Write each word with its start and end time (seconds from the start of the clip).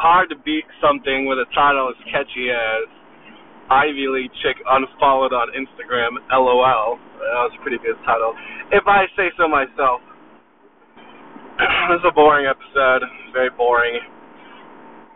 hard 0.00 0.30
to 0.30 0.36
beat 0.40 0.64
something 0.80 1.26
with 1.26 1.38
a 1.38 1.48
title 1.52 1.92
as 1.92 1.98
catchy 2.08 2.48
as 2.48 2.88
Ivy 3.70 4.08
League 4.08 4.32
chick 4.40 4.56
unfollowed 4.64 5.32
on 5.32 5.52
Instagram, 5.52 6.20
LOL. 6.32 6.96
That 6.96 7.44
was 7.48 7.54
a 7.58 7.62
pretty 7.62 7.78
good 7.78 7.96
title. 8.04 8.32
If 8.72 8.84
I 8.88 9.06
say 9.16 9.28
so 9.36 9.48
myself. 9.48 10.00
this 11.92 12.00
is 12.00 12.06
a 12.08 12.14
boring 12.14 12.48
episode. 12.48 13.04
Very 13.32 13.52
boring. 13.52 14.00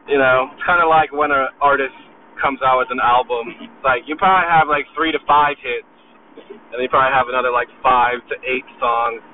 You 0.06 0.18
know, 0.20 0.52
it's 0.52 0.62
kind 0.62 0.78
of 0.84 0.88
like 0.88 1.10
when 1.10 1.32
an 1.32 1.48
artist 1.58 1.96
comes 2.40 2.60
out 2.62 2.78
with 2.78 2.92
an 2.92 3.00
album. 3.02 3.56
It's 3.58 3.82
like 3.82 4.04
you 4.06 4.14
probably 4.14 4.46
have 4.46 4.68
like 4.68 4.84
three 4.94 5.10
to 5.10 5.20
five 5.26 5.56
hits, 5.58 5.88
and 6.36 6.78
you 6.78 6.88
probably 6.92 7.12
have 7.12 7.26
another 7.26 7.50
like 7.50 7.68
five 7.82 8.20
to 8.30 8.34
eight 8.44 8.68
songs 8.78 9.24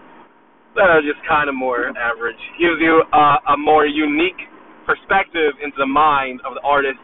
that 0.78 0.88
are 0.88 1.02
just 1.04 1.20
kind 1.28 1.50
of 1.50 1.54
more 1.54 1.92
average. 1.98 2.40
Gives 2.56 2.80
you 2.80 3.04
uh, 3.12 3.52
a 3.52 3.56
more 3.58 3.84
unique 3.84 4.40
perspective 4.86 5.54
into 5.62 5.76
the 5.78 5.86
mind 5.86 6.40
of 6.46 6.54
the 6.54 6.62
artist. 6.62 7.00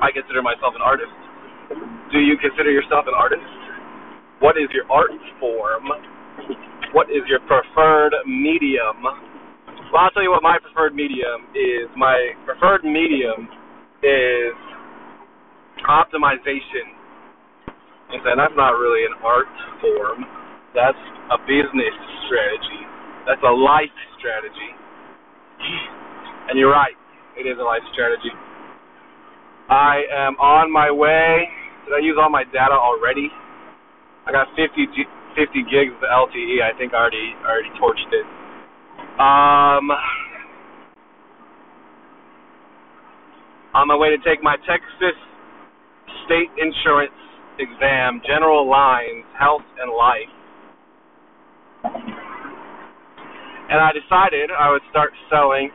I 0.00 0.12
consider 0.12 0.42
myself 0.42 0.74
an 0.76 0.82
artist. 0.84 1.12
Do 2.12 2.20
you 2.20 2.36
consider 2.38 2.70
yourself 2.70 3.04
an 3.08 3.14
artist? 3.14 3.44
What 4.40 4.56
is 4.56 4.70
your 4.72 4.86
art 4.90 5.10
form? 5.40 5.90
What 6.92 7.10
is 7.10 7.26
your 7.28 7.40
preferred 7.44 8.14
medium? 8.24 9.02
Well, 9.02 10.04
I'll 10.04 10.10
tell 10.10 10.22
you 10.22 10.30
what 10.30 10.42
my 10.42 10.58
preferred 10.60 10.94
medium 10.94 11.48
is. 11.52 11.88
My 11.96 12.32
preferred 12.44 12.84
medium 12.84 13.48
is 14.04 14.56
optimization. 15.84 16.96
And 18.08 18.38
that's 18.38 18.56
not 18.56 18.72
really 18.78 19.04
an 19.04 19.16
art 19.24 19.52
form. 19.80 20.24
That's 20.74 21.02
a 21.32 21.38
business 21.44 21.96
strategy. 22.28 22.82
That's 23.26 23.42
a 23.44 23.52
life 23.52 23.92
strategy. 24.16 24.72
And 26.48 26.58
you're 26.58 26.72
right, 26.72 26.96
it 27.36 27.44
is 27.44 27.60
a 27.60 27.62
life 27.62 27.84
strategy. 27.92 28.32
I 29.68 30.00
am 30.08 30.32
on 30.40 30.72
my 30.72 30.90
way. 30.90 31.44
Did 31.84 31.92
I 31.92 32.00
use 32.00 32.16
all 32.16 32.30
my 32.30 32.44
data 32.44 32.72
already? 32.72 33.28
I 34.24 34.32
got 34.32 34.48
50 34.56 34.72
G, 34.96 35.04
50 35.36 35.62
gigs 35.68 35.92
of 36.00 36.08
LTE. 36.08 36.64
I 36.64 36.72
think 36.80 36.96
I 36.96 37.04
already 37.04 37.36
already 37.44 37.68
torched 37.76 38.08
it. 38.16 38.24
Um, 39.20 39.92
on 43.76 43.88
my 43.88 43.96
way 43.96 44.08
to 44.08 44.16
take 44.24 44.42
my 44.42 44.56
Texas 44.64 45.16
State 46.24 46.48
Insurance 46.56 47.12
exam, 47.60 48.22
general 48.24 48.68
lines, 48.68 49.24
health 49.38 49.68
and 49.76 49.92
life. 49.92 50.32
And 53.68 53.80
I 53.80 53.92
decided 53.92 54.48
I 54.48 54.72
would 54.72 54.82
start 54.88 55.12
selling 55.28 55.70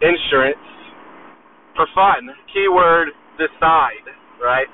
insurance 0.00 0.62
for 1.74 1.86
fun. 1.94 2.30
Keyword 2.52 3.08
decide, 3.38 4.06
right? 4.42 4.66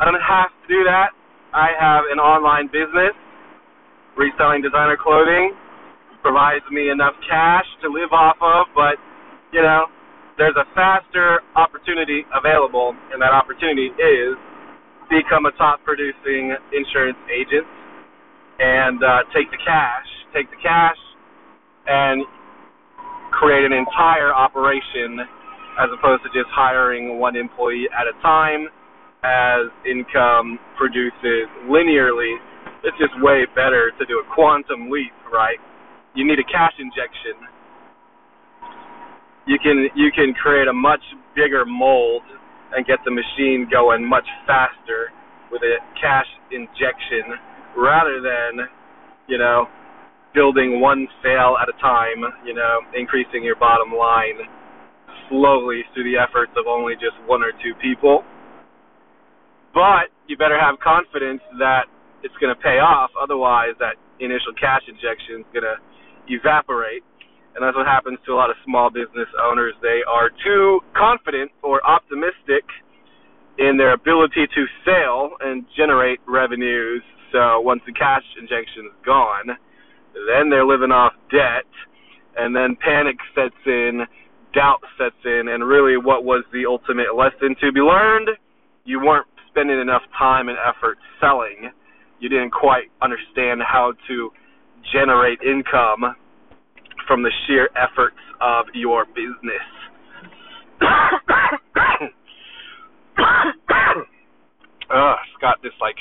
I 0.00 0.04
don't 0.04 0.18
have 0.20 0.50
to 0.50 0.66
do 0.68 0.84
that. 0.84 1.12
I 1.54 1.70
have 1.78 2.04
an 2.10 2.18
online 2.18 2.66
business, 2.66 3.14
reselling 4.16 4.62
designer 4.62 4.98
clothing, 4.98 5.54
provides 6.22 6.64
me 6.72 6.90
enough 6.90 7.14
cash 7.28 7.68
to 7.82 7.88
live 7.88 8.10
off 8.10 8.36
of, 8.40 8.66
but, 8.74 8.96
you 9.52 9.62
know, 9.62 9.86
there's 10.36 10.56
a 10.58 10.66
faster 10.74 11.46
opportunity 11.54 12.26
available, 12.34 12.96
and 13.12 13.22
that 13.22 13.30
opportunity 13.30 13.94
is 13.94 14.34
become 15.06 15.46
a 15.46 15.52
top 15.54 15.78
producing 15.84 16.56
insurance 16.72 17.20
agent 17.30 17.66
and 18.58 18.98
uh, 19.04 19.22
take 19.30 19.46
the 19.50 19.60
cash, 19.62 20.08
take 20.34 20.50
the 20.50 20.58
cash, 20.58 20.98
and 21.86 22.24
create 23.38 23.64
an 23.64 23.72
entire 23.72 24.32
operation 24.32 25.20
as 25.78 25.90
opposed 25.90 26.22
to 26.22 26.30
just 26.30 26.46
hiring 26.54 27.18
one 27.18 27.36
employee 27.36 27.88
at 27.90 28.06
a 28.06 28.14
time 28.22 28.68
as 29.24 29.72
income 29.88 30.58
produces 30.78 31.50
linearly. 31.66 32.36
It's 32.84 32.96
just 33.00 33.12
way 33.22 33.46
better 33.56 33.90
to 33.98 34.04
do 34.06 34.20
a 34.20 34.26
quantum 34.34 34.90
leap, 34.90 35.12
right? 35.32 35.58
You 36.14 36.26
need 36.26 36.38
a 36.38 36.46
cash 36.46 36.76
injection. 36.78 37.42
You 39.46 39.58
can 39.58 39.88
you 39.96 40.12
can 40.14 40.32
create 40.34 40.68
a 40.68 40.72
much 40.72 41.02
bigger 41.34 41.64
mold 41.66 42.22
and 42.72 42.86
get 42.86 42.98
the 43.04 43.10
machine 43.10 43.68
going 43.70 44.06
much 44.06 44.26
faster 44.46 45.10
with 45.50 45.62
a 45.62 45.78
cash 46.00 46.26
injection 46.50 47.38
rather 47.76 48.20
than, 48.20 48.66
you 49.28 49.38
know, 49.38 49.66
building 50.34 50.80
one 50.80 51.06
sale 51.22 51.56
at 51.62 51.70
a 51.70 51.76
time, 51.80 52.26
you 52.44 52.54
know, 52.54 52.82
increasing 52.92 53.42
your 53.42 53.56
bottom 53.56 53.94
line 53.94 54.42
slowly 55.30 55.82
through 55.94 56.04
the 56.04 56.18
efforts 56.18 56.52
of 56.58 56.66
only 56.66 56.94
just 56.94 57.16
one 57.26 57.42
or 57.42 57.52
two 57.62 57.72
people. 57.80 58.22
But 59.72 60.10
you 60.26 60.36
better 60.36 60.58
have 60.58 60.78
confidence 60.82 61.40
that 61.58 61.86
it's 62.22 62.34
going 62.40 62.54
to 62.54 62.60
pay 62.60 62.78
off. 62.78 63.10
Otherwise, 63.20 63.74
that 63.78 63.96
initial 64.20 64.54
cash 64.58 64.82
injection 64.86 65.42
is 65.42 65.48
going 65.54 65.66
to 65.66 65.78
evaporate. 66.28 67.02
And 67.54 67.62
that's 67.62 67.76
what 67.76 67.86
happens 67.86 68.18
to 68.26 68.34
a 68.34 68.36
lot 68.36 68.50
of 68.50 68.56
small 68.66 68.90
business 68.90 69.30
owners. 69.38 69.74
They 69.82 70.02
are 70.06 70.30
too 70.42 70.80
confident 70.96 71.50
or 71.62 71.78
optimistic 71.86 72.66
in 73.58 73.78
their 73.78 73.94
ability 73.94 74.46
to 74.50 74.62
sell 74.82 75.38
and 75.40 75.64
generate 75.76 76.18
revenues. 76.26 77.02
So 77.30 77.60
once 77.60 77.82
the 77.86 77.92
cash 77.92 78.26
injection 78.38 78.90
is 78.90 78.98
gone, 79.06 79.54
then 80.14 80.50
they're 80.50 80.66
living 80.66 80.90
off 80.90 81.12
debt, 81.30 81.66
and 82.36 82.54
then 82.54 82.76
panic 82.76 83.16
sets 83.34 83.54
in, 83.66 84.06
doubt 84.54 84.80
sets 84.98 85.18
in, 85.24 85.48
and 85.48 85.66
really 85.66 85.96
what 85.96 86.24
was 86.24 86.44
the 86.52 86.66
ultimate 86.66 87.14
lesson 87.16 87.56
to 87.60 87.72
be 87.72 87.80
learned? 87.80 88.30
You 88.84 89.00
weren't 89.00 89.26
spending 89.48 89.80
enough 89.80 90.02
time 90.18 90.48
and 90.48 90.58
effort 90.58 90.98
selling. 91.20 91.70
You 92.20 92.28
didn't 92.28 92.50
quite 92.50 92.90
understand 93.02 93.62
how 93.66 93.92
to 94.08 94.30
generate 94.92 95.40
income 95.42 96.14
from 97.06 97.22
the 97.22 97.32
sheer 97.46 97.68
efforts 97.74 98.18
of 98.40 98.66
your 98.74 99.04
business. 99.06 99.66
Ugh, 104.90 105.16
got 105.40 105.62
this 105.62 105.72
like 105.80 105.96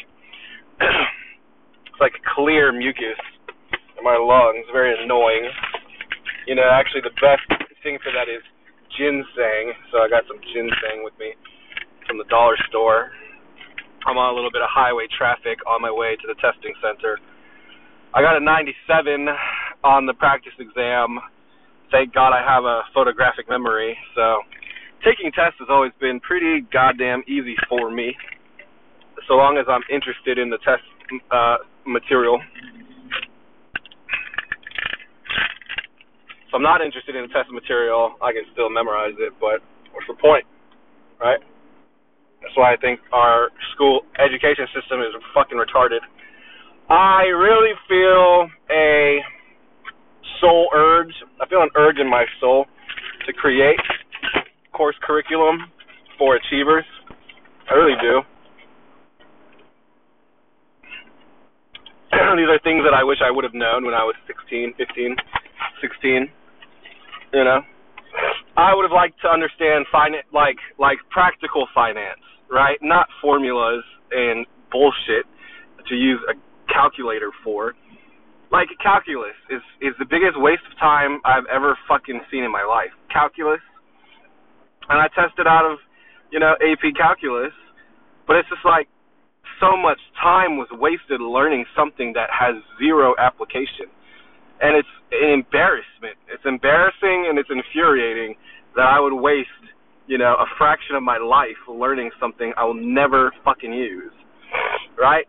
it's 0.81 2.01
like 2.01 2.13
clear 2.35 2.71
mucus 2.71 3.19
my 4.03 4.19
lungs. 4.19 4.67
Very 4.71 4.91
annoying. 4.91 5.47
You 6.45 6.55
know, 6.55 6.67
actually, 6.67 7.01
the 7.01 7.15
best 7.23 7.47
thing 7.81 7.97
for 8.03 8.11
that 8.11 8.27
is 8.27 8.43
ginseng. 8.99 9.73
So 9.91 10.03
I 10.03 10.11
got 10.11 10.27
some 10.27 10.37
ginseng 10.53 11.01
with 11.07 11.15
me 11.17 11.33
from 12.05 12.19
the 12.19 12.27
dollar 12.27 12.59
store. 12.69 13.15
I'm 14.05 14.19
on 14.19 14.33
a 14.33 14.35
little 14.35 14.51
bit 14.51 14.61
of 14.61 14.67
highway 14.67 15.07
traffic 15.07 15.63
on 15.63 15.81
my 15.81 15.91
way 15.91 16.19
to 16.19 16.25
the 16.27 16.35
testing 16.43 16.75
center. 16.83 17.17
I 18.13 18.21
got 18.21 18.35
a 18.35 18.43
97 18.43 19.31
on 19.83 20.05
the 20.05 20.13
practice 20.13 20.53
exam. 20.59 21.17
Thank 21.89 22.13
God 22.13 22.35
I 22.35 22.43
have 22.43 22.63
a 22.67 22.83
photographic 22.93 23.47
memory. 23.47 23.95
So 24.15 24.43
taking 25.05 25.31
tests 25.31 25.57
has 25.59 25.71
always 25.71 25.91
been 25.99 26.19
pretty 26.19 26.67
goddamn 26.71 27.23
easy 27.27 27.55
for 27.69 27.91
me, 27.91 28.15
so 29.27 29.35
long 29.35 29.57
as 29.57 29.65
I'm 29.69 29.83
interested 29.91 30.37
in 30.37 30.49
the 30.49 30.59
test 30.63 30.83
uh, 31.31 31.57
material. 31.85 32.39
If 36.53 36.57
I'm 36.57 36.61
not 36.61 36.85
interested 36.85 37.15
in 37.15 37.25
test 37.33 37.49
material, 37.49 38.13
I 38.21 38.29
can 38.29 38.45
still 38.53 38.69
memorize 38.69 39.17
it, 39.17 39.33
but 39.41 39.65
what's 39.89 40.05
the 40.05 40.13
point, 40.13 40.45
right? 41.17 41.41
That's 42.45 42.53
why 42.53 42.71
I 42.71 42.77
think 42.77 42.99
our 43.11 43.49
school 43.73 44.01
education 44.21 44.69
system 44.69 45.01
is 45.01 45.17
fucking 45.33 45.57
retarded. 45.57 46.05
I 46.93 47.25
really 47.33 47.73
feel 47.89 48.45
a 48.69 49.17
soul 50.41 50.69
urge. 50.75 51.09
I 51.41 51.49
feel 51.49 51.63
an 51.63 51.73
urge 51.73 51.97
in 51.97 52.07
my 52.07 52.23
soul 52.39 52.65
to 53.25 53.33
create 53.33 53.81
course 54.73 54.95
curriculum 55.01 55.57
for 56.19 56.35
achievers. 56.35 56.85
I 57.67 57.73
really 57.73 57.97
do. 57.99 58.21
These 62.37 62.45
are 62.45 62.61
things 62.61 62.85
that 62.85 62.93
I 62.93 63.03
wish 63.03 63.17
I 63.25 63.31
would 63.31 63.43
have 63.43 63.55
known 63.55 63.85
when 63.85 63.95
I 63.95 64.03
was 64.03 64.13
16, 64.27 64.75
15, 64.77 65.15
16. 65.81 66.29
You 67.33 67.43
know, 67.43 67.61
I 68.55 68.75
would 68.75 68.83
have 68.83 68.93
liked 68.93 69.19
to 69.25 69.27
understand 69.27 69.89
finance, 69.91 70.27
like 70.31 70.57
like 70.77 70.99
practical 71.09 71.65
finance, 71.73 72.21
right? 72.49 72.77
Not 72.81 73.07
formulas 73.21 73.83
and 74.11 74.45
bullshit 74.71 75.25
to 75.89 75.95
use 75.95 76.21
a 76.29 76.37
calculator 76.71 77.31
for. 77.43 77.73
Like 78.51 78.69
calculus 78.77 79.33
is 79.49 79.65
is 79.81 79.97
the 79.97 80.05
biggest 80.05 80.37
waste 80.37 80.61
of 80.69 80.77
time 80.77 81.19
I've 81.25 81.49
ever 81.49 81.75
fucking 81.87 82.21
seen 82.29 82.43
in 82.43 82.51
my 82.51 82.63
life. 82.63 82.93
Calculus, 83.11 83.61
and 84.89 85.01
I 85.01 85.09
tested 85.17 85.47
out 85.47 85.65
of, 85.65 85.79
you 86.29 86.39
know, 86.39 86.53
AP 86.61 86.93
calculus, 86.93 87.53
but 88.27 88.35
it's 88.35 88.49
just 88.49 88.63
like 88.63 88.87
so 89.59 89.75
much 89.75 89.97
time 90.21 90.57
was 90.57 90.69
wasted 90.77 91.19
learning 91.19 91.65
something 91.75 92.13
that 92.13 92.29
has 92.29 92.61
zero 92.77 93.15
application 93.17 93.89
and 94.61 94.77
it's 94.77 94.93
an 95.11 95.29
embarrassment. 95.29 96.17
It's 96.31 96.43
embarrassing 96.45 97.27
and 97.29 97.37
it's 97.37 97.49
infuriating 97.49 98.35
that 98.75 98.85
I 98.85 98.99
would 98.99 99.13
waste, 99.13 99.49
you 100.07 100.17
know, 100.17 100.35
a 100.39 100.45
fraction 100.57 100.95
of 100.95 101.03
my 101.03 101.17
life 101.17 101.59
learning 101.67 102.11
something 102.19 102.53
I 102.57 102.63
will 102.65 102.79
never 102.79 103.31
fucking 103.43 103.73
use. 103.73 104.13
Right? 104.97 105.25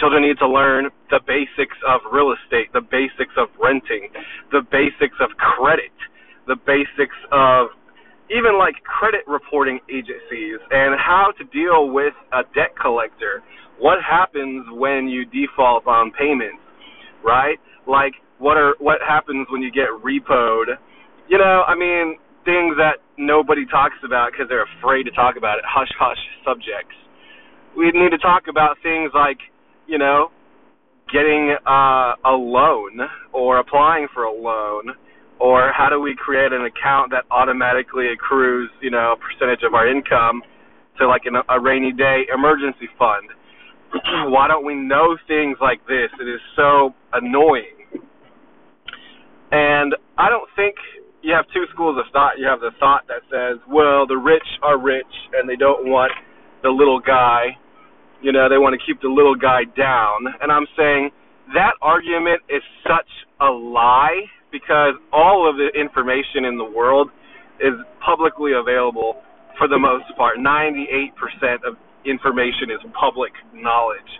Children 0.00 0.22
need 0.22 0.38
to 0.38 0.48
learn 0.48 0.90
the 1.10 1.20
basics 1.26 1.76
of 1.86 2.00
real 2.12 2.34
estate, 2.34 2.72
the 2.72 2.82
basics 2.82 3.32
of 3.38 3.48
renting, 3.62 4.08
the 4.50 4.62
basics 4.70 5.16
of 5.20 5.30
credit, 5.38 5.94
the 6.46 6.56
basics 6.66 7.16
of 7.32 7.68
even 8.30 8.58
like 8.58 8.74
credit 8.82 9.22
reporting 9.26 9.78
agencies 9.88 10.58
and 10.70 10.98
how 10.98 11.32
to 11.38 11.44
deal 11.54 11.90
with 11.90 12.14
a 12.32 12.42
debt 12.54 12.74
collector. 12.80 13.42
What 13.78 13.98
happens 14.02 14.66
when 14.72 15.06
you 15.06 15.24
default 15.26 15.86
on 15.86 16.10
payments, 16.10 16.62
right? 17.24 17.58
Like 17.86 18.14
what 18.38 18.56
are 18.56 18.74
what 18.78 18.98
happens 19.06 19.46
when 19.50 19.62
you 19.62 19.70
get 19.70 19.88
repoed? 20.04 20.76
You 21.28 21.38
know, 21.38 21.64
I 21.66 21.74
mean, 21.74 22.18
things 22.44 22.76
that 22.78 23.02
nobody 23.18 23.66
talks 23.66 23.96
about 24.04 24.32
because 24.32 24.46
they're 24.48 24.66
afraid 24.78 25.04
to 25.04 25.12
talk 25.12 25.36
about 25.36 25.58
it. 25.58 25.64
Hush 25.66 25.90
hush 25.98 26.20
subjects. 26.44 26.94
We 27.76 27.90
need 27.92 28.10
to 28.10 28.18
talk 28.18 28.44
about 28.48 28.76
things 28.82 29.10
like, 29.14 29.38
you 29.86 29.98
know, 29.98 30.30
getting 31.12 31.56
uh, 31.66 32.16
a 32.24 32.34
loan 32.34 33.00
or 33.32 33.58
applying 33.58 34.08
for 34.14 34.24
a 34.24 34.32
loan 34.32 34.96
or 35.38 35.72
how 35.76 35.88
do 35.90 36.00
we 36.00 36.16
create 36.16 36.52
an 36.52 36.64
account 36.64 37.10
that 37.10 37.24
automatically 37.30 38.08
accrues, 38.08 38.70
you 38.80 38.90
know, 38.90 39.14
a 39.14 39.18
percentage 39.20 39.62
of 39.62 39.74
our 39.74 39.86
income 39.86 40.42
to 40.98 41.06
like 41.06 41.22
an, 41.26 41.36
a 41.36 41.60
rainy 41.60 41.92
day 41.92 42.24
emergency 42.32 42.88
fund? 42.98 43.28
Why 44.32 44.48
don't 44.48 44.64
we 44.64 44.74
know 44.74 45.16
things 45.28 45.58
like 45.60 45.80
this? 45.86 46.10
It 46.20 46.28
is 46.28 46.40
so 46.56 46.94
annoying. 47.12 48.02
And 49.50 49.94
I 50.18 50.28
don't 50.28 50.48
think 50.56 50.74
you 51.22 51.34
have 51.34 51.46
two 51.52 51.64
schools 51.72 51.96
of 51.98 52.10
thought. 52.12 52.38
You 52.38 52.46
have 52.46 52.60
the 52.60 52.70
thought 52.78 53.06
that 53.08 53.22
says, 53.30 53.58
well, 53.68 54.06
the 54.06 54.16
rich 54.16 54.46
are 54.62 54.78
rich 54.78 55.10
and 55.34 55.48
they 55.48 55.56
don't 55.56 55.88
want 55.88 56.12
the 56.62 56.70
little 56.70 57.00
guy. 57.00 57.56
You 58.22 58.32
know, 58.32 58.48
they 58.48 58.58
want 58.58 58.78
to 58.78 58.82
keep 58.84 59.00
the 59.02 59.08
little 59.08 59.36
guy 59.36 59.64
down. 59.76 60.26
And 60.40 60.50
I'm 60.50 60.66
saying 60.76 61.10
that 61.54 61.74
argument 61.82 62.42
is 62.48 62.62
such 62.82 63.08
a 63.40 63.46
lie 63.46 64.26
because 64.50 64.94
all 65.12 65.48
of 65.48 65.56
the 65.56 65.68
information 65.78 66.44
in 66.44 66.58
the 66.58 66.64
world 66.64 67.10
is 67.60 67.74
publicly 68.04 68.52
available 68.52 69.22
for 69.58 69.68
the 69.68 69.78
most 69.78 70.04
part. 70.16 70.38
98% 70.38 71.12
of 71.66 71.76
information 72.06 72.70
is 72.70 72.80
public 72.94 73.34
knowledge. 73.52 74.10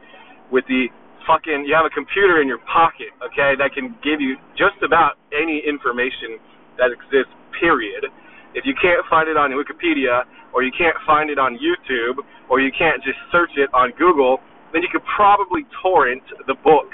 With 0.50 0.66
the 0.66 0.90
fucking, 1.26 1.66
you 1.66 1.74
have 1.74 1.86
a 1.86 1.94
computer 1.94 2.42
in 2.42 2.46
your 2.46 2.62
pocket, 2.66 3.10
okay, 3.22 3.54
that 3.58 3.74
can 3.74 3.94
give 4.02 4.20
you 4.20 4.38
just 4.54 4.78
about 4.82 5.18
any 5.34 5.62
information 5.62 6.38
that 6.78 6.90
exists, 6.90 7.32
period. 7.58 8.06
If 8.54 8.68
you 8.68 8.74
can't 8.76 9.02
find 9.08 9.28
it 9.28 9.36
on 9.36 9.50
Wikipedia, 9.56 10.24
or 10.54 10.62
you 10.62 10.72
can't 10.72 10.96
find 11.04 11.28
it 11.30 11.38
on 11.38 11.58
YouTube, 11.58 12.22
or 12.48 12.60
you 12.60 12.70
can't 12.72 13.02
just 13.02 13.18
search 13.32 13.52
it 13.56 13.68
on 13.74 13.92
Google, 13.98 14.38
then 14.72 14.82
you 14.82 14.88
could 14.92 15.04
probably 15.16 15.66
torrent 15.82 16.22
the 16.46 16.54
book, 16.64 16.88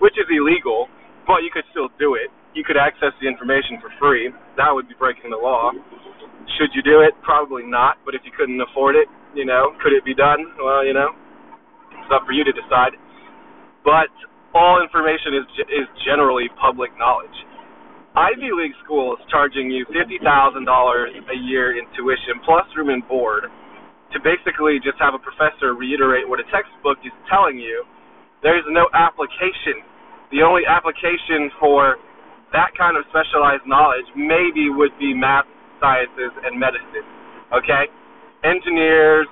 which 0.00 0.14
is 0.18 0.26
illegal, 0.28 0.88
but 1.26 1.42
you 1.42 1.50
could 1.52 1.64
still 1.72 1.88
do 1.98 2.14
it 2.14 2.28
you 2.56 2.64
could 2.64 2.80
access 2.80 3.12
the 3.20 3.28
information 3.28 3.76
for 3.84 3.92
free. 4.00 4.32
That 4.56 4.72
would 4.72 4.88
be 4.88 4.96
breaking 4.96 5.28
the 5.28 5.36
law. 5.36 5.70
Should 6.56 6.72
you 6.72 6.80
do 6.80 7.04
it? 7.04 7.12
Probably 7.20 7.62
not. 7.62 8.00
But 8.08 8.16
if 8.16 8.24
you 8.24 8.32
couldn't 8.32 8.58
afford 8.58 8.96
it, 8.96 9.06
you 9.36 9.44
know, 9.44 9.76
could 9.84 9.92
it 9.92 10.02
be 10.08 10.16
done? 10.16 10.56
Well, 10.56 10.80
you 10.80 10.96
know, 10.96 11.12
it's 11.92 12.10
up 12.10 12.24
for 12.24 12.32
you 12.32 12.42
to 12.48 12.54
decide. 12.56 12.96
But 13.84 14.08
all 14.56 14.80
information 14.80 15.36
is 15.36 15.46
is 15.68 15.86
generally 16.08 16.48
public 16.56 16.90
knowledge. 16.96 17.36
Ivy 18.16 18.48
League 18.56 18.72
schools 18.80 19.20
charging 19.28 19.68
you 19.68 19.84
fifty 19.92 20.16
thousand 20.24 20.64
dollars 20.64 21.12
a 21.12 21.36
year 21.36 21.76
in 21.76 21.84
tuition 21.92 22.40
plus 22.48 22.64
room 22.72 22.88
and 22.88 23.04
board 23.06 23.52
to 24.14 24.18
basically 24.24 24.80
just 24.80 24.96
have 24.96 25.12
a 25.12 25.20
professor 25.20 25.76
reiterate 25.76 26.24
what 26.24 26.40
a 26.40 26.46
textbook 26.48 26.96
is 27.04 27.12
telling 27.28 27.60
you. 27.60 27.84
There's 28.40 28.64
no 28.72 28.88
application. 28.96 29.84
The 30.32 30.40
only 30.40 30.64
application 30.64 31.52
for 31.60 32.00
that 32.52 32.70
kind 32.78 32.96
of 32.96 33.04
specialized 33.10 33.66
knowledge 33.66 34.06
maybe 34.14 34.70
would 34.70 34.94
be 34.98 35.14
math, 35.14 35.46
sciences, 35.80 36.32
and 36.44 36.58
medicine. 36.58 37.06
Okay, 37.54 37.90
engineers 38.44 39.26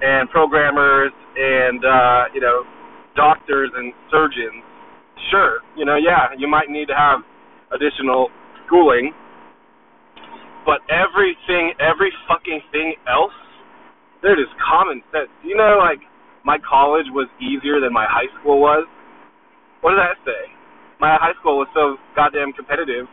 and 0.00 0.28
programmers 0.30 1.12
and 1.36 1.80
uh, 1.84 2.22
you 2.34 2.40
know 2.40 2.64
doctors 3.16 3.70
and 3.76 3.92
surgeons. 4.10 4.64
Sure, 5.30 5.60
you 5.76 5.84
know, 5.84 5.96
yeah, 5.96 6.32
you 6.38 6.48
might 6.48 6.70
need 6.70 6.86
to 6.86 6.96
have 6.96 7.20
additional 7.74 8.30
schooling, 8.64 9.12
but 10.64 10.80
everything, 10.88 11.74
every 11.80 12.12
fucking 12.28 12.60
thing 12.72 12.94
else, 13.08 13.34
there 14.22 14.38
is 14.38 14.48
common 14.62 15.02
sense. 15.12 15.28
You 15.42 15.56
know, 15.56 15.76
like 15.80 16.00
my 16.44 16.56
college 16.64 17.06
was 17.12 17.28
easier 17.40 17.80
than 17.80 17.92
my 17.92 18.06
high 18.08 18.30
school 18.40 18.60
was. 18.60 18.86
What 19.80 19.92
does 19.94 20.00
that 20.00 20.18
say? 20.24 20.57
My 21.00 21.16
high 21.18 21.34
school 21.40 21.58
was 21.58 21.68
so 21.74 21.96
goddamn 22.14 22.52
competitive, 22.52 23.06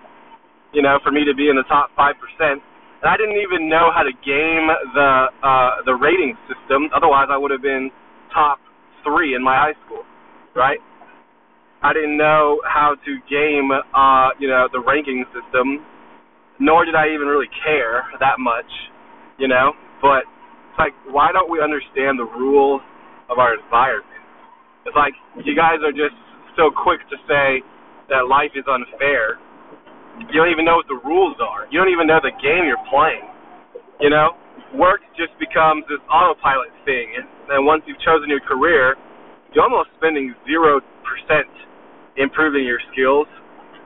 you 0.73 0.81
know, 0.81 0.99
for 1.03 1.11
me 1.11 1.25
to 1.25 1.33
be 1.33 1.49
in 1.49 1.55
the 1.55 1.67
top 1.69 1.89
five 1.95 2.15
percent. 2.17 2.61
And 3.01 3.07
I 3.09 3.17
didn't 3.17 3.37
even 3.37 3.69
know 3.69 3.93
how 3.93 4.01
to 4.01 4.13
game 4.25 4.67
the 4.93 5.11
uh 5.43 5.85
the 5.85 5.93
rating 5.93 6.33
system. 6.49 6.89
Otherwise 6.95 7.29
I 7.29 7.37
would 7.37 7.51
have 7.51 7.61
been 7.61 7.91
top 8.33 8.59
three 9.05 9.35
in 9.35 9.43
my 9.43 9.55
high 9.55 9.77
school. 9.85 10.03
Right? 10.55 10.79
I 11.83 11.93
didn't 11.93 12.17
know 12.17 12.61
how 12.65 12.95
to 12.97 13.11
game 13.29 13.69
uh, 13.69 14.29
you 14.39 14.49
know, 14.49 14.65
the 14.73 14.81
ranking 14.81 15.23
system, 15.29 15.85
nor 16.57 16.85
did 16.85 16.95
I 16.95 17.13
even 17.13 17.27
really 17.27 17.51
care 17.61 18.01
that 18.19 18.39
much, 18.39 18.65
you 19.37 19.47
know. 19.47 19.73
But 20.01 20.25
it's 20.25 20.79
like 20.79 20.97
why 21.05 21.29
don't 21.31 21.51
we 21.51 21.61
understand 21.61 22.17
the 22.17 22.25
rules 22.25 22.81
of 23.29 23.37
our 23.37 23.53
environment? 23.53 24.09
It's 24.87 24.95
like 24.95 25.13
you 25.45 25.55
guys 25.55 25.77
are 25.85 25.93
just 25.93 26.17
so 26.57 26.71
quick 26.71 27.05
to 27.11 27.17
say 27.27 27.61
that 28.09 28.27
life 28.29 28.53
is 28.55 28.65
unfair. 28.67 29.39
You 30.31 30.39
don't 30.39 30.51
even 30.51 30.63
know 30.63 30.79
what 30.79 30.87
the 30.87 30.99
rules 31.03 31.37
are. 31.43 31.67
You 31.71 31.79
don't 31.79 31.91
even 31.91 32.07
know 32.07 32.19
the 32.23 32.31
game 32.39 32.63
you're 32.63 32.81
playing. 32.87 33.27
You 33.99 34.09
know, 34.09 34.35
work 34.75 35.01
just 35.15 35.31
becomes 35.39 35.83
this 35.87 35.99
autopilot 36.11 36.71
thing, 36.83 37.15
and 37.15 37.65
once 37.65 37.83
you've 37.87 37.99
chosen 38.03 38.27
your 38.27 38.43
career, 38.43 38.95
you're 39.53 39.63
almost 39.63 39.89
spending 39.95 40.35
zero 40.47 40.79
percent 41.03 41.47
improving 42.17 42.63
your 42.63 42.79
skills. 42.91 43.27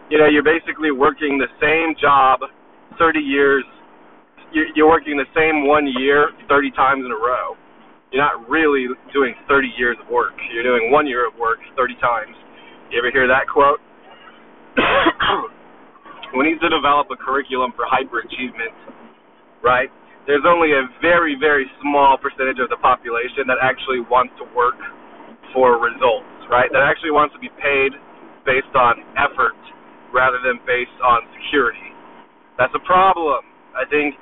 You 0.10 0.18
know, 0.18 0.26
you're 0.26 0.46
basically 0.46 0.90
working 0.90 1.38
the 1.38 1.50
same 1.62 1.94
job 2.02 2.42
30 2.98 3.20
years. 3.20 3.64
You're 4.52 4.90
working 4.90 5.18
the 5.18 5.30
same 5.38 5.68
one 5.68 5.86
year 5.86 6.34
30 6.50 6.72
times 6.72 7.06
in 7.06 7.12
a 7.14 7.22
row. 7.22 7.54
You're 8.12 8.26
not 8.26 8.50
really 8.50 8.90
doing 9.14 9.38
30 9.48 9.70
years 9.78 9.98
of 10.02 10.10
work. 10.10 10.34
You're 10.50 10.66
doing 10.66 10.90
one 10.90 11.06
year 11.06 11.28
of 11.28 11.38
work 11.38 11.60
30 11.78 11.94
times. 12.02 12.34
You 12.90 12.98
ever 12.98 13.12
hear 13.14 13.28
that 13.30 13.46
quote? 13.46 13.78
we 16.38 16.46
need 16.48 16.60
to 16.62 16.70
develop 16.70 17.08
a 17.12 17.18
curriculum 17.18 17.74
for 17.76 17.86
hyperachievement, 17.86 18.74
right? 19.64 19.90
There's 20.28 20.46
only 20.46 20.74
a 20.74 20.86
very, 21.02 21.36
very 21.40 21.66
small 21.82 22.18
percentage 22.18 22.60
of 22.62 22.70
the 22.70 22.78
population 22.78 23.48
that 23.48 23.58
actually 23.62 24.02
wants 24.06 24.34
to 24.38 24.46
work 24.56 24.78
for 25.54 25.82
results, 25.82 26.30
right? 26.50 26.70
That 26.72 26.84
actually 26.86 27.12
wants 27.12 27.34
to 27.34 27.42
be 27.42 27.50
paid 27.58 27.98
based 28.46 28.74
on 28.76 29.02
effort 29.18 29.58
rather 30.14 30.38
than 30.46 30.62
based 30.66 30.96
on 31.04 31.26
security. 31.34 31.94
That's 32.58 32.74
a 32.76 32.84
problem. 32.86 33.46
I 33.74 33.86
think 33.90 34.16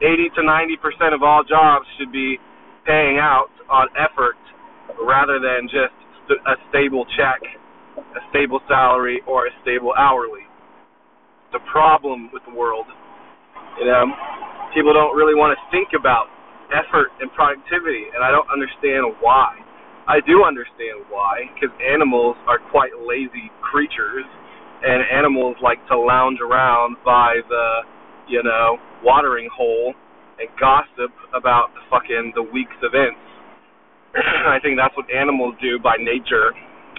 80 0.00 0.30
to 0.36 0.42
90 0.44 0.76
percent 0.78 1.12
of 1.14 1.22
all 1.22 1.44
jobs 1.44 1.86
should 1.98 2.12
be 2.12 2.38
paying 2.86 3.18
out 3.18 3.52
on 3.70 3.88
effort 3.96 4.38
rather 5.04 5.38
than 5.38 5.68
just 5.68 5.94
a 6.32 6.54
stable 6.70 7.04
check 7.16 7.40
a 7.96 8.22
stable 8.30 8.60
salary 8.68 9.20
or 9.26 9.46
a 9.46 9.52
stable 9.62 9.92
hourly. 9.96 10.48
The 11.52 11.60
problem 11.70 12.30
with 12.32 12.42
the 12.48 12.54
world, 12.54 12.86
you 13.78 13.84
know, 13.84 14.08
people 14.74 14.92
don't 14.92 15.12
really 15.16 15.36
want 15.36 15.52
to 15.52 15.60
think 15.68 15.92
about 15.92 16.32
effort 16.72 17.12
and 17.20 17.28
productivity, 17.36 18.08
and 18.16 18.24
I 18.24 18.32
don't 18.32 18.48
understand 18.48 19.20
why. 19.20 19.60
I 20.08 20.18
do 20.24 20.42
understand 20.42 21.06
why, 21.12 21.46
because 21.54 21.70
animals 21.78 22.34
are 22.48 22.58
quite 22.72 22.90
lazy 22.96 23.52
creatures, 23.60 24.24
and 24.82 25.04
animals 25.14 25.54
like 25.62 25.78
to 25.88 25.96
lounge 25.96 26.40
around 26.42 26.96
by 27.04 27.38
the, 27.46 27.66
you 28.26 28.42
know, 28.42 28.80
watering 29.04 29.48
hole 29.54 29.94
and 30.40 30.48
gossip 30.58 31.14
about 31.36 31.70
the 31.76 31.82
fucking 31.86 32.32
the 32.34 32.42
week's 32.42 32.74
events. 32.82 33.20
I 34.16 34.58
think 34.58 34.74
that's 34.74 34.96
what 34.96 35.06
animals 35.12 35.54
do 35.62 35.78
by 35.78 35.94
nature 36.00 36.50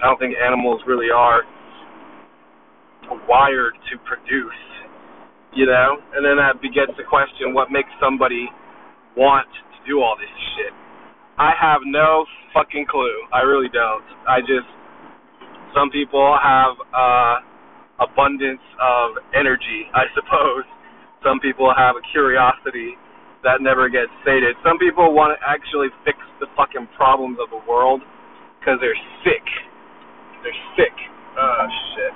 I 0.02 0.06
don't 0.06 0.18
think 0.18 0.34
animals 0.36 0.82
really 0.86 1.10
are 1.10 1.42
wired 3.28 3.74
to 3.92 3.98
produce, 4.04 4.62
you 5.54 5.66
know? 5.66 5.98
And 6.14 6.24
then 6.24 6.36
that 6.36 6.60
begets 6.60 6.92
the 6.96 7.04
question 7.04 7.54
what 7.54 7.70
makes 7.70 7.90
somebody 8.00 8.48
want 9.16 9.46
to 9.46 9.78
do 9.86 10.00
all 10.00 10.16
this 10.16 10.32
shit? 10.56 10.72
I 11.38 11.50
have 11.60 11.82
no 11.84 12.26
fucking 12.52 12.86
clue. 12.88 13.26
I 13.32 13.42
really 13.42 13.68
don't. 13.68 14.06
I 14.28 14.40
just, 14.40 14.70
some 15.74 15.90
people 15.90 16.38
have 16.38 16.78
uh, 16.94 17.36
abundance 17.98 18.62
of 18.80 19.18
energy, 19.34 19.90
I 19.94 20.06
suppose. 20.14 20.64
Some 21.22 21.40
people 21.40 21.72
have 21.74 21.96
a 21.96 22.04
curiosity 22.12 22.94
that 23.42 23.60
never 23.60 23.88
gets 23.88 24.10
sated. 24.24 24.56
Some 24.64 24.78
people 24.78 25.12
want 25.12 25.36
to 25.36 25.38
actually 25.42 25.88
fix 26.04 26.18
the 26.40 26.46
fucking 26.56 26.88
problems 26.96 27.38
of 27.42 27.50
the 27.50 27.60
world 27.68 28.00
because 28.58 28.78
they're 28.80 28.98
sick. 29.26 29.44
They're 30.44 30.62
sick. 30.76 30.92
Oh 31.40 31.64
shit. 31.96 32.12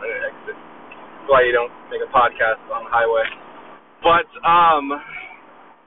That's 0.00 0.56
why 1.28 1.44
you 1.44 1.52
don't 1.52 1.70
make 1.92 2.00
a 2.00 2.08
podcast 2.08 2.58
on 2.72 2.88
the 2.88 2.90
highway. 2.90 3.28
But 4.00 4.26
um, 4.40 4.88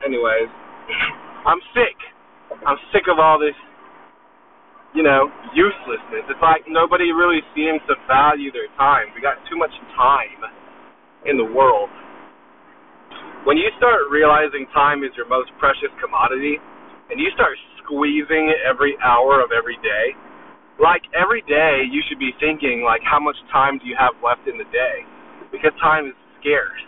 anyways, 0.06 0.50
I'm 1.50 1.60
sick. 1.74 1.98
I'm 2.70 2.78
sick 2.94 3.10
of 3.10 3.18
all 3.18 3.42
this, 3.42 3.58
you 4.94 5.02
know, 5.02 5.28
uselessness. 5.58 6.30
It's 6.30 6.40
like 6.46 6.70
nobody 6.70 7.10
really 7.10 7.42
seems 7.58 7.82
to 7.90 7.98
value 8.06 8.54
their 8.54 8.70
time. 8.78 9.10
We 9.18 9.20
got 9.26 9.42
too 9.50 9.58
much 9.58 9.74
time 9.98 10.46
in 11.26 11.42
the 11.42 11.50
world. 11.50 11.90
When 13.50 13.58
you 13.58 13.70
start 13.78 14.06
realizing 14.10 14.70
time 14.74 15.02
is 15.02 15.14
your 15.18 15.30
most 15.30 15.50
precious 15.58 15.90
commodity, 15.98 16.58
and 17.10 17.22
you 17.22 17.30
start 17.38 17.54
squeezing 17.82 18.54
every 18.66 18.98
hour 19.06 19.42
of 19.42 19.54
every 19.54 19.78
day, 19.86 20.18
like 20.82 21.04
every 21.16 21.42
day 21.48 21.86
you 21.90 22.02
should 22.10 22.20
be 22.20 22.32
thinking 22.40 22.84
like 22.84 23.02
how 23.04 23.20
much 23.20 23.38
time 23.52 23.80
do 23.80 23.88
you 23.88 23.96
have 24.00 24.16
left 24.24 24.48
in 24.48 24.58
the 24.58 24.68
day? 24.72 25.06
Because 25.52 25.72
time 25.82 26.08
is 26.08 26.18
scarce, 26.42 26.82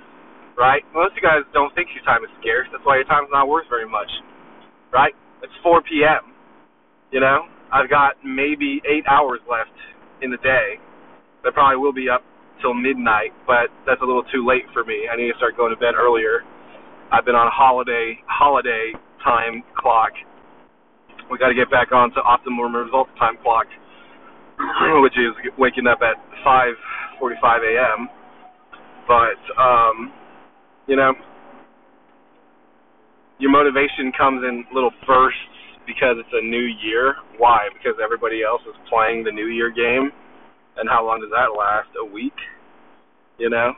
right? 0.57 0.83
Most 0.93 1.15
of 1.15 1.21
you 1.21 1.25
guys 1.25 1.43
don't 1.53 1.73
think 1.75 1.89
your 1.95 2.03
time 2.03 2.23
is 2.23 2.31
scarce. 2.41 2.67
That's 2.71 2.83
why 2.85 2.97
your 2.97 3.07
time's 3.09 3.31
not 3.31 3.47
worth 3.47 3.67
very 3.69 3.87
much, 3.87 4.09
right? 4.93 5.13
It's 5.43 5.53
4 5.63 5.81
p.m. 5.87 6.33
You 7.11 7.21
know, 7.21 7.47
I've 7.71 7.89
got 7.89 8.19
maybe 8.25 8.81
eight 8.89 9.05
hours 9.07 9.39
left 9.49 9.75
in 10.21 10.31
the 10.31 10.41
day. 10.43 10.79
I 11.45 11.51
probably 11.53 11.77
will 11.77 11.93
be 11.93 12.09
up 12.09 12.23
till 12.61 12.73
midnight, 12.73 13.31
but 13.47 13.71
that's 13.85 14.01
a 14.01 14.05
little 14.05 14.25
too 14.33 14.45
late 14.47 14.65
for 14.73 14.83
me. 14.83 15.07
I 15.11 15.15
need 15.15 15.31
to 15.31 15.37
start 15.37 15.55
going 15.57 15.71
to 15.71 15.79
bed 15.79 15.95
earlier. 15.95 16.43
I've 17.11 17.25
been 17.25 17.35
on 17.39 17.49
holiday 17.53 18.19
holiday 18.27 18.93
time 19.23 19.63
clock. 19.77 20.11
We 21.29 21.37
got 21.37 21.49
to 21.49 21.55
get 21.55 21.69
back 21.69 21.91
on 21.91 22.11
to 22.11 22.21
optimum 22.21 22.73
results 22.75 23.11
time 23.19 23.37
clock, 23.43 23.67
which 25.03 25.17
is 25.17 25.35
waking 25.57 25.87
up 25.87 25.99
at 26.01 26.15
5:45 26.45 27.67
a.m. 27.67 28.07
But 29.07 29.39
um, 29.59 30.11
you 30.87 30.95
know, 30.95 31.13
your 33.39 33.51
motivation 33.51 34.11
comes 34.17 34.43
in 34.43 34.65
little 34.73 34.91
bursts 35.05 35.39
because 35.85 36.15
it's 36.19 36.33
a 36.33 36.43
new 36.43 36.67
year. 36.83 37.15
Why? 37.37 37.69
Because 37.73 37.99
everybody 38.03 38.43
else 38.43 38.61
is 38.67 38.75
playing 38.89 39.23
the 39.23 39.31
New 39.31 39.47
Year 39.47 39.69
game. 39.71 40.11
And 40.77 40.89
how 40.89 41.05
long 41.05 41.21
does 41.21 41.31
that 41.31 41.57
last? 41.57 41.89
A 41.99 42.05
week? 42.05 42.35
You 43.39 43.49
know? 43.49 43.73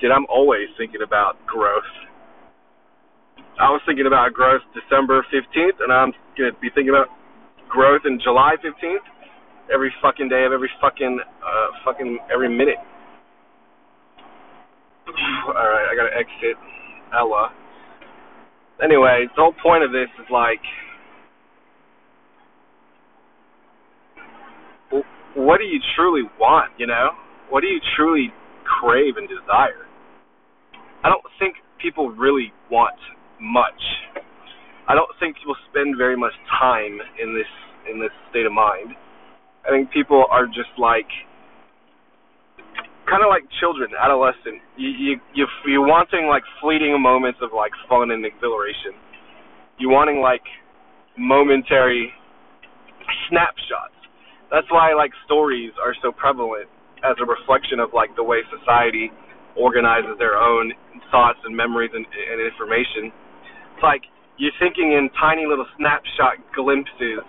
Dude, 0.00 0.10
I'm 0.10 0.26
always 0.28 0.68
thinking 0.76 1.00
about 1.04 1.36
growth. 1.46 1.88
I 3.60 3.68
was 3.68 3.80
thinking 3.84 4.06
about 4.06 4.32
growth 4.32 4.62
December 4.72 5.24
15th, 5.28 5.84
and 5.84 5.92
I'm 5.92 6.12
going 6.36 6.50
to 6.50 6.56
be 6.60 6.72
thinking 6.74 6.90
about 6.90 7.12
growth 7.68 8.02
in 8.08 8.18
July 8.18 8.56
15th 8.64 9.04
every 9.72 9.92
fucking 10.02 10.28
day 10.28 10.44
of 10.44 10.52
every 10.52 10.70
fucking, 10.80 11.20
uh, 11.20 11.68
fucking, 11.84 12.18
every 12.32 12.48
minute. 12.48 12.80
Alright, 15.46 15.86
I 15.90 15.94
gotta 15.94 16.14
exit 16.16 16.56
Ella 17.12 17.50
anyway, 18.82 19.26
the 19.36 19.42
whole 19.42 19.54
point 19.62 19.84
of 19.84 19.92
this 19.92 20.08
is 20.18 20.26
like, 20.30 20.60
what 25.34 25.58
do 25.58 25.64
you 25.64 25.80
truly 25.96 26.22
want? 26.38 26.72
You 26.78 26.86
know, 26.86 27.10
what 27.48 27.60
do 27.60 27.68
you 27.68 27.80
truly 27.96 28.32
crave 28.64 29.16
and 29.16 29.28
desire? 29.28 29.86
I 31.04 31.08
don't 31.08 31.24
think 31.38 31.56
people 31.80 32.10
really 32.10 32.52
want 32.70 32.96
much. 33.40 33.80
I 34.88 34.94
don't 34.94 35.10
think 35.18 35.36
people 35.36 35.56
spend 35.70 35.96
very 35.96 36.16
much 36.16 36.32
time 36.60 36.98
in 37.20 37.34
this 37.34 37.50
in 37.90 38.00
this 38.00 38.12
state 38.30 38.46
of 38.46 38.52
mind. 38.52 38.92
I 39.66 39.70
think 39.70 39.90
people 39.90 40.24
are 40.30 40.46
just 40.46 40.72
like 40.78 41.08
kind 43.08 43.22
of 43.22 43.28
like 43.28 43.42
children, 43.58 43.90
adolescent. 43.98 44.62
You 44.76 44.88
you 44.88 45.12
you 45.34 45.46
you're 45.66 45.86
wanting 45.86 46.26
like 46.26 46.42
fleeting 46.62 46.94
moments 47.00 47.40
of 47.42 47.50
like 47.54 47.72
fun 47.88 48.10
and 48.10 48.24
exhilaration. 48.24 48.94
You're 49.78 49.92
wanting 49.92 50.20
like 50.20 50.44
momentary 51.18 52.12
snapshots. 53.28 53.98
That's 54.50 54.66
why 54.70 54.94
like 54.94 55.10
stories 55.24 55.72
are 55.82 55.94
so 56.02 56.12
prevalent 56.12 56.68
as 57.02 57.16
a 57.18 57.26
reflection 57.26 57.80
of 57.80 57.90
like 57.94 58.14
the 58.16 58.24
way 58.24 58.42
society 58.50 59.10
organizes 59.56 60.14
their 60.18 60.36
own 60.38 60.72
thoughts 61.10 61.38
and 61.44 61.54
memories 61.54 61.90
and, 61.94 62.06
and 62.06 62.38
information. 62.38 63.10
It's 63.80 63.88
like 63.88 64.04
you're 64.36 64.52
thinking 64.60 64.92
in 64.92 65.08
tiny 65.16 65.48
little 65.48 65.64
snapshot 65.80 66.36
glimpses 66.52 67.24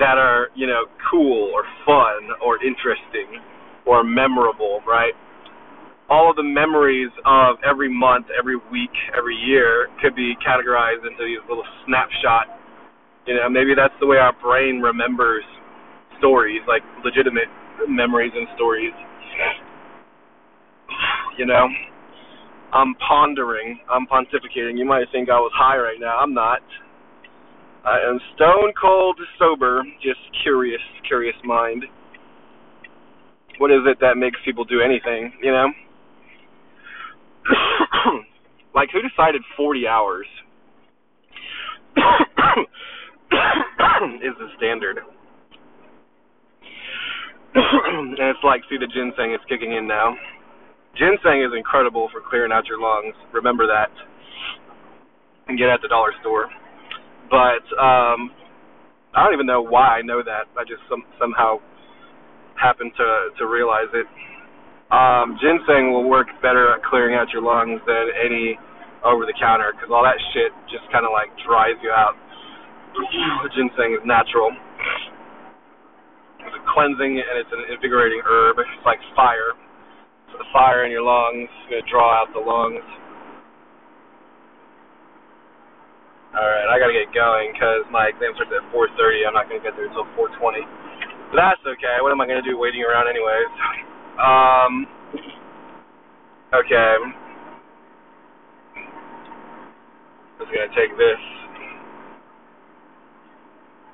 that 0.00 0.16
are 0.16 0.48
you 0.56 0.66
know 0.66 0.88
cool 1.12 1.52
or 1.52 1.68
fun 1.84 2.32
or 2.40 2.56
interesting 2.64 3.44
or 3.84 4.02
memorable, 4.02 4.80
right? 4.88 5.12
All 6.08 6.30
of 6.30 6.36
the 6.36 6.48
memories 6.48 7.12
of 7.26 7.60
every 7.60 7.92
month, 7.92 8.32
every 8.32 8.56
week, 8.56 8.96
every 9.12 9.36
year 9.36 9.88
could 10.00 10.16
be 10.16 10.32
categorized 10.40 11.04
into 11.04 11.28
these 11.28 11.44
little 11.46 11.68
snapshot. 11.84 12.56
You 13.26 13.36
know, 13.36 13.50
maybe 13.50 13.76
that's 13.76 13.92
the 14.00 14.06
way 14.06 14.16
our 14.16 14.32
brain 14.40 14.80
remembers 14.80 15.44
stories, 16.16 16.62
like 16.66 16.80
legitimate 17.04 17.52
memories 17.86 18.32
and 18.34 18.48
stories. 18.56 18.96
You 21.38 21.46
know, 21.46 21.68
I'm 22.72 22.94
pondering, 23.06 23.80
I'm 23.90 24.06
pontificating. 24.06 24.78
You 24.78 24.84
might 24.84 25.06
think 25.12 25.28
I 25.28 25.38
was 25.38 25.52
high 25.54 25.78
right 25.78 25.98
now. 25.98 26.18
I'm 26.18 26.34
not. 26.34 26.60
I 27.84 27.98
am 28.08 28.20
stone 28.34 28.72
cold 28.80 29.18
sober, 29.38 29.82
just 30.02 30.20
curious, 30.42 30.80
curious 31.08 31.34
mind 31.44 31.84
what 33.60 33.70
is 33.70 33.84
it 33.84 34.00
that 34.00 34.16
makes 34.16 34.40
people 34.42 34.64
do 34.64 34.80
anything, 34.80 35.34
you 35.42 35.52
know? 35.52 35.68
like 38.74 38.88
who 38.90 39.02
decided 39.02 39.42
40 39.54 39.86
hours 39.86 40.26
is 44.24 44.32
the 44.38 44.48
standard? 44.56 44.96
and 47.54 48.18
it's 48.18 48.38
like, 48.42 48.62
see, 48.70 48.78
the 48.78 48.86
ginseng 48.86 49.34
is 49.34 49.40
kicking 49.46 49.74
in 49.74 49.86
now. 49.86 50.16
Ginseng 50.98 51.42
is 51.42 51.52
incredible 51.56 52.08
for 52.12 52.20
clearing 52.20 52.52
out 52.52 52.66
your 52.66 52.80
lungs. 52.80 53.14
Remember 53.32 53.66
that. 53.66 53.90
And 55.48 55.58
get 55.58 55.68
it 55.68 55.74
at 55.78 55.82
the 55.82 55.88
dollar 55.88 56.12
store. 56.20 56.48
But 57.30 57.64
um 57.78 58.30
I 59.14 59.24
don't 59.24 59.34
even 59.34 59.46
know 59.46 59.62
why 59.62 59.98
I 59.98 60.02
know 60.02 60.22
that. 60.22 60.46
I 60.54 60.62
just 60.62 60.82
some 60.88 61.02
somehow 61.18 61.58
happen 62.54 62.92
to 62.94 63.08
to 63.38 63.44
realize 63.46 63.90
it. 63.94 64.06
Um, 64.90 65.38
ginseng 65.38 65.94
will 65.94 66.10
work 66.10 66.26
better 66.42 66.74
at 66.74 66.82
clearing 66.82 67.14
out 67.14 67.30
your 67.30 67.42
lungs 67.42 67.78
than 67.86 68.10
any 68.18 68.58
over 69.06 69.24
the 69.24 69.34
counter 69.38 69.70
because 69.72 69.90
all 69.90 70.02
that 70.02 70.18
shit 70.34 70.50
just 70.66 70.84
kind 70.90 71.06
of 71.06 71.14
like 71.14 71.30
dries 71.46 71.78
you 71.82 71.90
out. 71.90 72.18
ginseng 73.54 73.94
is 73.94 74.04
natural. 74.04 74.50
It's 76.42 76.54
a 76.58 76.62
cleansing 76.74 77.22
and 77.22 77.34
it's 77.38 77.50
an 77.54 77.70
invigorating 77.70 78.22
herb. 78.26 78.58
It's 78.58 78.86
like 78.86 78.98
fire. 79.14 79.54
The 80.38 80.46
fire 80.52 80.84
in 80.84 80.90
your 80.90 81.02
lungs 81.02 81.48
is 81.48 81.66
gonna 81.70 81.90
draw 81.90 82.10
out 82.14 82.32
the 82.32 82.40
lungs. 82.40 82.84
All 86.34 86.46
right, 86.46 86.68
I 86.70 86.78
gotta 86.78 86.92
get 86.94 87.12
going 87.14 87.52
because 87.52 87.84
my 87.90 88.08
exam 88.08 88.34
starts 88.34 88.52
at 88.54 88.64
4:30. 88.72 89.26
I'm 89.26 89.34
not 89.34 89.48
gonna 89.48 89.60
get 89.60 89.76
there 89.76 89.86
until 89.86 90.06
4:20. 90.16 90.66
That's 91.34 91.60
okay. 91.66 91.98
What 92.00 92.12
am 92.12 92.20
I 92.20 92.26
gonna 92.26 92.42
do 92.42 92.58
waiting 92.58 92.82
around 92.84 93.08
anyways? 93.08 93.48
Um. 94.18 94.86
Okay. 96.54 96.96
I'm 97.02 97.14
Just 100.38 100.52
gonna 100.52 100.74
take 100.74 100.96
this. 100.98 101.20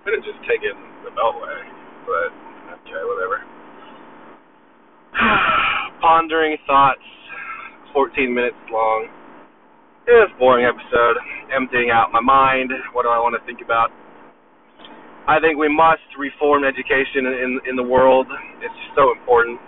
Could 0.04 0.14
have 0.14 0.24
just 0.24 0.40
taken 0.48 0.72
the 1.04 1.10
Beltway, 1.10 1.62
but 2.06 2.32
okay, 2.80 3.02
whatever. 3.04 3.44
Pondering 6.06 6.54
thoughts. 6.70 7.02
14 7.90 8.30
minutes 8.30 8.54
long. 8.70 9.10
It's 10.06 10.30
a 10.30 10.38
boring 10.38 10.62
episode. 10.62 11.18
Emptying 11.50 11.90
out 11.90 12.14
my 12.14 12.22
mind. 12.22 12.70
What 12.94 13.02
do 13.02 13.10
I 13.10 13.18
want 13.18 13.34
to 13.34 13.42
think 13.42 13.58
about? 13.58 13.90
I 15.26 15.42
think 15.42 15.58
we 15.58 15.66
must 15.66 16.06
reform 16.14 16.62
education 16.62 17.26
in 17.26 17.58
in 17.66 17.75
the 17.75 17.82
world. 17.82 18.30
It's 18.62 18.82
so 18.94 19.10
important. 19.10 19.58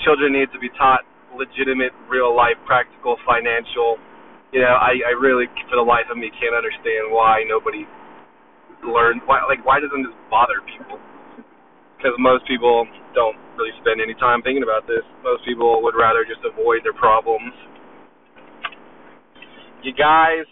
Children 0.00 0.32
need 0.32 0.48
to 0.56 0.60
be 0.64 0.72
taught 0.80 1.04
legitimate, 1.36 1.92
real 2.08 2.32
life, 2.32 2.56
practical, 2.64 3.20
financial. 3.28 4.00
You 4.56 4.64
know, 4.64 4.80
I 4.80 4.96
I 5.04 5.12
really, 5.12 5.44
for 5.68 5.76
the 5.76 5.84
life 5.84 6.08
of 6.08 6.16
me, 6.16 6.32
can't 6.40 6.56
understand 6.56 7.12
why 7.12 7.44
nobody 7.44 7.84
learns. 8.80 9.20
Why 9.28 9.44
like 9.44 9.60
why 9.68 9.84
doesn't 9.84 10.08
this 10.08 10.16
bother 10.32 10.64
people? 10.64 10.96
Because 12.00 12.16
most 12.16 12.48
people 12.48 12.88
don't 13.12 13.36
really 13.56 13.74
spend 13.80 14.00
any 14.00 14.14
time 14.16 14.40
thinking 14.44 14.62
about 14.62 14.86
this. 14.86 15.02
Most 15.24 15.44
people 15.44 15.82
would 15.82 15.96
rather 15.96 16.24
just 16.24 16.44
avoid 16.44 16.84
their 16.84 16.96
problems. 16.96 17.52
You 19.82 19.92
guys 19.92 20.46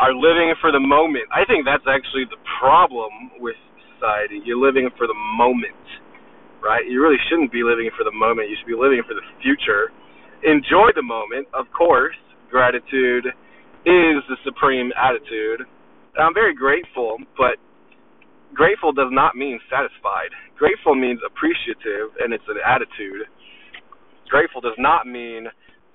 are 0.00 0.14
living 0.14 0.54
for 0.60 0.72
the 0.72 0.80
moment. 0.80 1.28
I 1.32 1.44
think 1.44 1.64
that's 1.64 1.84
actually 1.84 2.24
the 2.28 2.40
problem 2.60 3.36
with 3.40 3.56
society. 3.94 4.40
You're 4.44 4.60
living 4.60 4.88
for 4.96 5.06
the 5.06 5.18
moment, 5.36 5.78
right? 6.64 6.82
You 6.88 7.02
really 7.02 7.20
shouldn't 7.28 7.52
be 7.52 7.62
living 7.62 7.90
for 7.96 8.04
the 8.04 8.14
moment. 8.14 8.48
You 8.48 8.56
should 8.58 8.70
be 8.70 8.78
living 8.78 9.02
for 9.06 9.14
the 9.14 9.24
future. 9.44 9.92
Enjoy 10.42 10.90
the 10.96 11.04
moment, 11.04 11.46
of 11.54 11.70
course. 11.70 12.16
Gratitude 12.50 13.26
is 13.86 14.16
the 14.28 14.36
supreme 14.44 14.90
attitude. 14.98 15.64
I'm 16.18 16.34
very 16.34 16.54
grateful, 16.54 17.16
but 17.38 17.56
grateful 18.52 18.92
does 18.92 19.08
not 19.10 19.34
mean 19.36 19.58
satisfied. 19.70 20.34
Grateful 20.62 20.94
means 20.94 21.18
appreciative, 21.26 22.14
and 22.20 22.32
it's 22.32 22.46
an 22.46 22.58
attitude. 22.64 23.26
Grateful 24.28 24.60
does 24.60 24.78
not 24.78 25.08
mean 25.08 25.48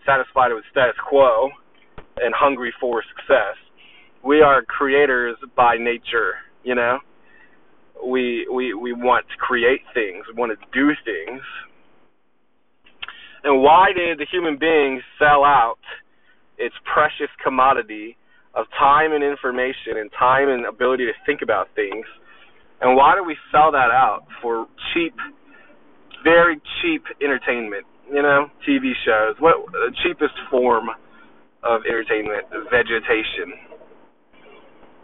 satisfied 0.05 0.51
with 0.51 0.65
status 0.69 0.97
quo 1.07 1.47
and 2.17 2.35
hungry 2.35 2.73
for 2.77 3.01
success. 3.15 3.55
We 4.25 4.41
are 4.41 4.61
creators 4.63 5.37
by 5.55 5.77
nature, 5.79 6.43
you 6.65 6.75
know. 6.75 6.99
We 8.05 8.45
we 8.53 8.73
we 8.73 8.91
want 8.91 9.25
to 9.29 9.37
create 9.37 9.83
things. 9.93 10.25
We 10.27 10.37
want 10.37 10.51
to 10.51 10.59
do 10.73 10.91
things. 11.05 11.41
And 13.45 13.63
why 13.63 13.93
did 13.95 14.19
the 14.19 14.27
human 14.29 14.57
being 14.59 14.99
sell 15.17 15.45
out 15.45 15.79
its 16.57 16.75
precious 16.83 17.31
commodity 17.41 18.17
of 18.53 18.65
time 18.77 19.13
and 19.13 19.23
information 19.23 19.95
and 19.95 20.11
time 20.19 20.49
and 20.49 20.65
ability 20.65 21.05
to 21.05 21.13
think 21.25 21.41
about 21.41 21.69
things? 21.73 22.05
And 22.81 22.95
why 22.95 23.15
do 23.15 23.23
we 23.23 23.35
sell 23.51 23.71
that 23.71 23.89
out 23.89 24.25
for 24.41 24.67
cheap, 24.93 25.15
very 26.23 26.61
cheap 26.81 27.03
entertainment? 27.21 27.85
You 28.07 28.21
know, 28.21 28.47
TV 28.63 28.93
shows. 29.03 29.35
What 29.39 29.65
the 29.71 29.91
cheapest 30.03 30.35
form 30.49 30.87
of 31.63 31.81
entertainment? 31.89 32.47
Vegetation. 32.69 33.57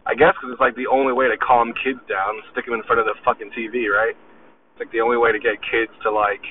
I 0.06 0.14
guess 0.16 0.36
because 0.36 0.52
it's 0.52 0.64
like 0.64 0.76
the 0.76 0.92
only 0.92 1.16
way 1.16 1.32
to 1.32 1.40
calm 1.40 1.72
kids 1.80 2.00
down, 2.12 2.44
stick 2.52 2.68
them 2.68 2.76
in 2.76 2.84
front 2.84 3.00
of 3.00 3.08
the 3.08 3.16
fucking 3.24 3.56
TV, 3.56 3.88
right? 3.88 4.16
It's 4.16 4.80
like 4.80 4.92
the 4.92 5.00
only 5.00 5.16
way 5.16 5.32
to 5.32 5.40
get 5.40 5.60
kids 5.64 5.92
to 6.04 6.12
like 6.12 6.44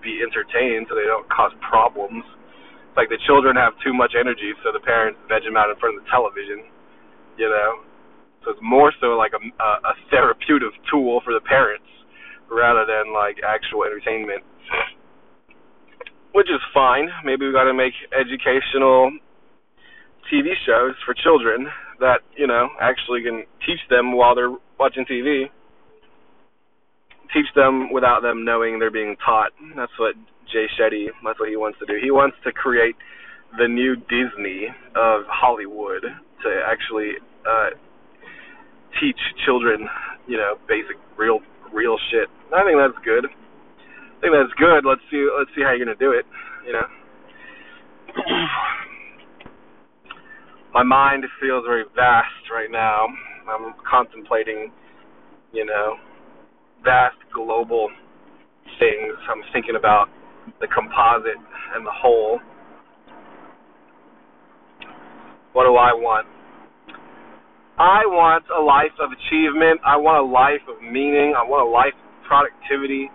be 0.00 0.24
entertained 0.24 0.88
so 0.88 0.96
they 0.96 1.04
don't 1.04 1.28
cause 1.28 1.52
problems. 1.60 2.24
It's 2.24 2.96
like 2.96 3.12
the 3.12 3.20
children 3.28 3.56
have 3.60 3.76
too 3.84 3.92
much 3.92 4.16
energy, 4.16 4.56
so 4.64 4.72
the 4.72 4.80
parents 4.80 5.20
veg 5.28 5.44
them 5.44 5.56
out 5.56 5.68
in 5.68 5.76
front 5.76 6.00
of 6.00 6.04
the 6.04 6.08
television. 6.08 6.64
You 7.36 7.48
know, 7.52 7.84
so 8.44 8.50
it's 8.52 8.62
more 8.62 8.92
so 9.00 9.18
like 9.18 9.32
a, 9.32 9.42
a, 9.62 9.94
therapeutic 10.10 10.72
tool 10.90 11.20
for 11.24 11.32
the 11.34 11.40
parents 11.40 11.86
rather 12.50 12.86
than 12.86 13.12
like 13.12 13.36
actual 13.44 13.84
entertainment 13.84 14.42
which 16.38 16.48
is 16.50 16.60
fine. 16.72 17.08
Maybe 17.24 17.46
we 17.46 17.52
got 17.52 17.64
to 17.64 17.74
make 17.74 17.94
educational 18.12 19.10
TV 20.32 20.52
shows 20.66 20.94
for 21.04 21.14
children 21.14 21.66
that 22.00 22.20
you 22.36 22.46
know 22.46 22.68
actually 22.80 23.22
can 23.22 23.44
teach 23.66 23.80
them 23.90 24.12
while 24.12 24.34
they're 24.34 24.54
watching 24.78 25.04
TV. 25.04 25.46
Teach 27.34 27.50
them 27.54 27.92
without 27.92 28.22
them 28.22 28.44
knowing 28.44 28.78
they're 28.78 28.90
being 28.90 29.16
taught. 29.24 29.50
That's 29.76 29.92
what 29.98 30.14
Jay 30.52 30.66
Shetty. 30.78 31.06
That's 31.24 31.40
what 31.40 31.48
he 31.48 31.56
wants 31.56 31.78
to 31.80 31.86
do. 31.86 31.98
He 32.00 32.10
wants 32.10 32.36
to 32.44 32.52
create 32.52 32.96
the 33.58 33.66
new 33.66 33.96
Disney 33.96 34.68
of 34.94 35.24
Hollywood 35.26 36.02
to 36.02 36.60
actually 36.64 37.12
uh, 37.44 37.70
teach 39.00 39.18
children, 39.44 39.86
you 40.26 40.36
know, 40.36 40.56
basic 40.68 40.96
real 41.16 41.40
real 41.72 41.96
shit. 42.10 42.28
I 42.54 42.64
think 42.64 42.78
that's 42.78 42.98
good. 43.04 43.26
I 43.26 44.20
think 44.20 44.32
that's 44.32 44.54
good. 44.58 44.84
Let's 44.88 45.02
see. 45.10 45.28
Let's 45.28 45.50
see 45.54 45.62
how 45.62 45.72
you're 45.72 45.84
gonna 45.84 45.98
do 45.98 46.12
it. 46.12 46.26
You 46.66 46.72
know. 46.72 46.86
My 50.74 50.82
mind 50.82 51.24
feels 51.40 51.64
very 51.66 51.84
vast 51.96 52.50
right 52.52 52.70
now. 52.70 53.06
I'm 53.48 53.74
contemplating, 53.88 54.70
you 55.52 55.64
know, 55.64 55.96
vast 56.84 57.16
global 57.34 57.88
things. 58.78 59.14
I'm 59.30 59.42
thinking 59.52 59.76
about 59.76 60.08
the 60.60 60.68
composite 60.68 61.40
and 61.74 61.86
the 61.86 61.90
whole. 61.90 62.38
What 65.52 65.64
do 65.64 65.76
I 65.76 65.92
want? 65.94 66.26
I 67.78 68.02
want 68.10 68.44
a 68.50 68.58
life 68.60 68.94
of 68.98 69.14
achievement. 69.14 69.78
I 69.86 69.96
want 69.96 70.18
a 70.18 70.26
life 70.26 70.66
of 70.66 70.82
meaning. 70.82 71.38
I 71.38 71.46
want 71.46 71.62
a 71.62 71.70
life 71.70 71.94
of 71.94 72.10
productivity. 72.26 73.06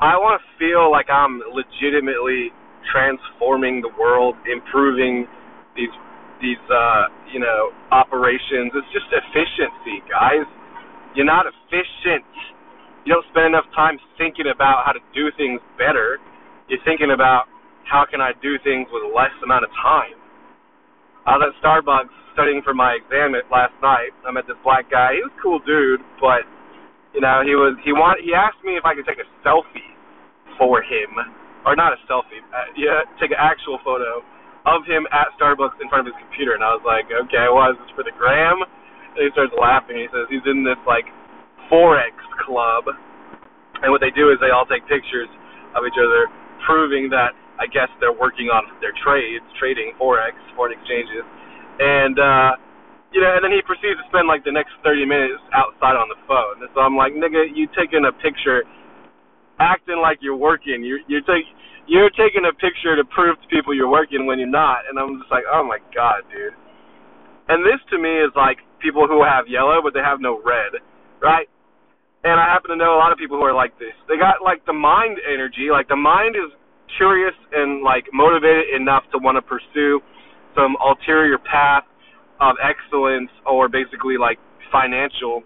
I 0.00 0.16
want 0.16 0.40
to 0.40 0.44
feel 0.56 0.88
like 0.90 1.12
I'm 1.12 1.44
legitimately 1.52 2.50
transforming 2.88 3.84
the 3.84 3.92
world, 4.00 4.36
improving 4.48 5.28
these 5.76 5.92
these 6.40 6.60
uh, 6.72 7.12
you 7.28 7.40
know 7.40 7.70
operations. 7.92 8.72
It's 8.72 8.90
just 8.96 9.08
efficiency, 9.12 10.00
guys. 10.08 10.48
You're 11.14 11.28
not 11.28 11.46
efficient. 11.46 12.24
You 13.04 13.16
don't 13.16 13.28
spend 13.32 13.52
enough 13.52 13.68
time 13.76 14.00
thinking 14.16 14.48
about 14.52 14.84
how 14.84 14.92
to 14.92 15.02
do 15.16 15.32
things 15.36 15.60
better. 15.76 16.20
You're 16.68 16.82
thinking 16.84 17.12
about 17.12 17.48
how 17.88 18.04
can 18.04 18.20
I 18.20 18.36
do 18.40 18.60
things 18.64 18.88
with 18.92 19.08
less 19.16 19.32
amount 19.40 19.64
of 19.64 19.72
time. 19.80 20.17
I 21.28 21.36
was 21.36 21.52
at 21.52 21.60
Starbucks 21.60 22.08
studying 22.32 22.64
for 22.64 22.72
my 22.72 22.96
exam 22.96 23.36
last 23.52 23.76
night. 23.84 24.16
I 24.24 24.32
met 24.32 24.48
this 24.48 24.56
black 24.64 24.88
guy. 24.88 25.12
He 25.12 25.20
was 25.20 25.28
a 25.28 25.40
cool 25.44 25.60
dude, 25.60 26.00
but 26.16 26.48
you 27.12 27.20
know, 27.20 27.44
he 27.44 27.52
was 27.52 27.76
he 27.84 27.92
want 27.92 28.24
he 28.24 28.32
asked 28.32 28.64
me 28.64 28.80
if 28.80 28.88
I 28.88 28.96
could 28.96 29.04
take 29.04 29.20
a 29.20 29.28
selfie 29.44 29.92
for 30.56 30.80
him, 30.80 31.12
or 31.68 31.76
not 31.76 31.92
a 31.92 32.00
selfie, 32.08 32.40
uh, 32.48 32.72
yeah, 32.80 33.04
take 33.20 33.28
an 33.28 33.36
actual 33.36 33.76
photo 33.84 34.24
of 34.64 34.88
him 34.88 35.04
at 35.12 35.28
Starbucks 35.36 35.76
in 35.84 35.92
front 35.92 36.08
of 36.08 36.16
his 36.16 36.18
computer, 36.18 36.56
and 36.56 36.64
I 36.64 36.72
was 36.72 36.82
like, 36.88 37.12
okay, 37.12 37.46
well, 37.52 37.68
is 37.72 37.76
this 37.76 37.92
for 37.92 38.08
the 38.08 38.16
gram? 38.16 38.64
And 39.12 39.20
he 39.20 39.28
starts 39.36 39.52
laughing. 39.52 40.00
He 40.00 40.08
says 40.08 40.32
he's 40.32 40.48
in 40.48 40.64
this 40.64 40.80
like 40.88 41.04
forex 41.68 42.16
club, 42.40 42.88
and 43.84 43.92
what 43.92 44.00
they 44.00 44.16
do 44.16 44.32
is 44.32 44.40
they 44.40 44.48
all 44.48 44.64
take 44.64 44.88
pictures 44.88 45.28
of 45.76 45.84
each 45.84 46.00
other, 46.00 46.32
proving 46.64 47.12
that 47.12 47.36
I 47.60 47.66
guess 47.68 47.90
they're 48.00 48.14
working 48.16 48.48
on 48.50 48.64
their 48.80 48.94
trades, 49.04 49.44
trading 49.58 49.94
forex, 50.00 50.34
foreign 50.56 50.74
exchanges, 50.78 51.24
and. 51.80 52.16
uh 52.18 52.52
you 53.12 53.22
know, 53.22 53.32
and 53.34 53.44
then 53.44 53.52
he 53.52 53.62
proceeds 53.62 53.96
to 54.00 54.06
spend 54.10 54.28
like 54.28 54.44
the 54.44 54.52
next 54.52 54.74
30 54.84 55.06
minutes 55.06 55.40
outside 55.54 55.96
on 55.96 56.10
the 56.10 56.18
phone. 56.26 56.60
And 56.64 56.70
so 56.74 56.80
I'm 56.82 56.96
like, 56.96 57.14
nigga, 57.14 57.46
you 57.54 57.68
taking 57.76 58.04
a 58.04 58.12
picture, 58.12 58.64
acting 59.60 60.00
like 60.02 60.18
you're 60.22 60.38
working. 60.38 60.84
You're 60.84 61.00
you're 61.08 61.26
taking 61.26 61.52
you're 61.88 62.10
taking 62.14 62.46
a 62.48 62.54
picture 62.54 62.96
to 62.96 63.04
prove 63.12 63.36
to 63.42 63.48
people 63.48 63.74
you're 63.74 63.90
working 63.90 64.26
when 64.26 64.38
you're 64.38 64.50
not. 64.50 64.86
And 64.88 64.98
I'm 64.98 65.18
just 65.20 65.30
like, 65.32 65.44
oh 65.50 65.64
my 65.64 65.78
god, 65.94 66.24
dude. 66.32 66.56
And 67.48 67.64
this 67.66 67.80
to 67.92 67.98
me 67.98 68.10
is 68.22 68.32
like 68.36 68.58
people 68.80 69.06
who 69.08 69.24
have 69.24 69.48
yellow 69.48 69.80
but 69.82 69.94
they 69.94 70.04
have 70.04 70.20
no 70.20 70.40
red, 70.44 70.80
right? 71.22 71.48
And 72.24 72.40
I 72.40 72.46
happen 72.50 72.70
to 72.70 72.76
know 72.76 72.96
a 72.96 73.00
lot 73.00 73.12
of 73.12 73.18
people 73.18 73.38
who 73.38 73.44
are 73.46 73.54
like 73.56 73.78
this. 73.78 73.94
They 74.08 74.18
got 74.18 74.42
like 74.44 74.64
the 74.66 74.74
mind 74.76 75.18
energy, 75.26 75.70
like 75.72 75.88
the 75.88 75.96
mind 76.00 76.36
is 76.36 76.50
curious 76.96 77.34
and 77.52 77.82
like 77.82 78.06
motivated 78.12 78.72
enough 78.74 79.04
to 79.12 79.18
want 79.18 79.36
to 79.36 79.42
pursue 79.42 80.00
some 80.56 80.76
ulterior 80.80 81.38
path 81.38 81.84
of 82.40 82.56
excellence 82.62 83.30
or 83.46 83.68
basically 83.68 84.16
like 84.18 84.38
financial. 84.72 85.42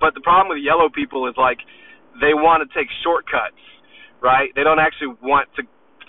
But 0.00 0.14
the 0.14 0.20
problem 0.20 0.54
with 0.54 0.62
yellow 0.62 0.88
people 0.88 1.28
is 1.28 1.34
like 1.36 1.58
they 2.20 2.34
want 2.34 2.62
to 2.62 2.68
take 2.76 2.88
shortcuts, 3.02 3.60
right? 4.22 4.50
They 4.54 4.62
don't 4.62 4.80
actually 4.80 5.16
want 5.22 5.48
to 5.56 5.62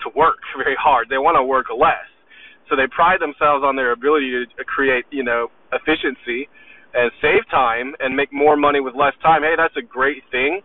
to 0.04 0.10
work 0.14 0.38
very 0.56 0.76
hard. 0.78 1.08
They 1.08 1.18
want 1.18 1.36
to 1.36 1.44
work 1.44 1.66
less. 1.72 2.06
So 2.68 2.74
they 2.74 2.90
pride 2.90 3.20
themselves 3.20 3.62
on 3.62 3.76
their 3.76 3.92
ability 3.92 4.30
to 4.58 4.64
create, 4.64 5.04
you 5.10 5.22
know, 5.22 5.48
efficiency 5.72 6.48
and 6.94 7.12
save 7.22 7.46
time 7.50 7.94
and 8.00 8.16
make 8.16 8.32
more 8.32 8.56
money 8.56 8.80
with 8.80 8.94
less 8.94 9.14
time. 9.22 9.42
Hey, 9.42 9.54
that's 9.56 9.76
a 9.76 9.86
great 9.86 10.22
thing, 10.30 10.60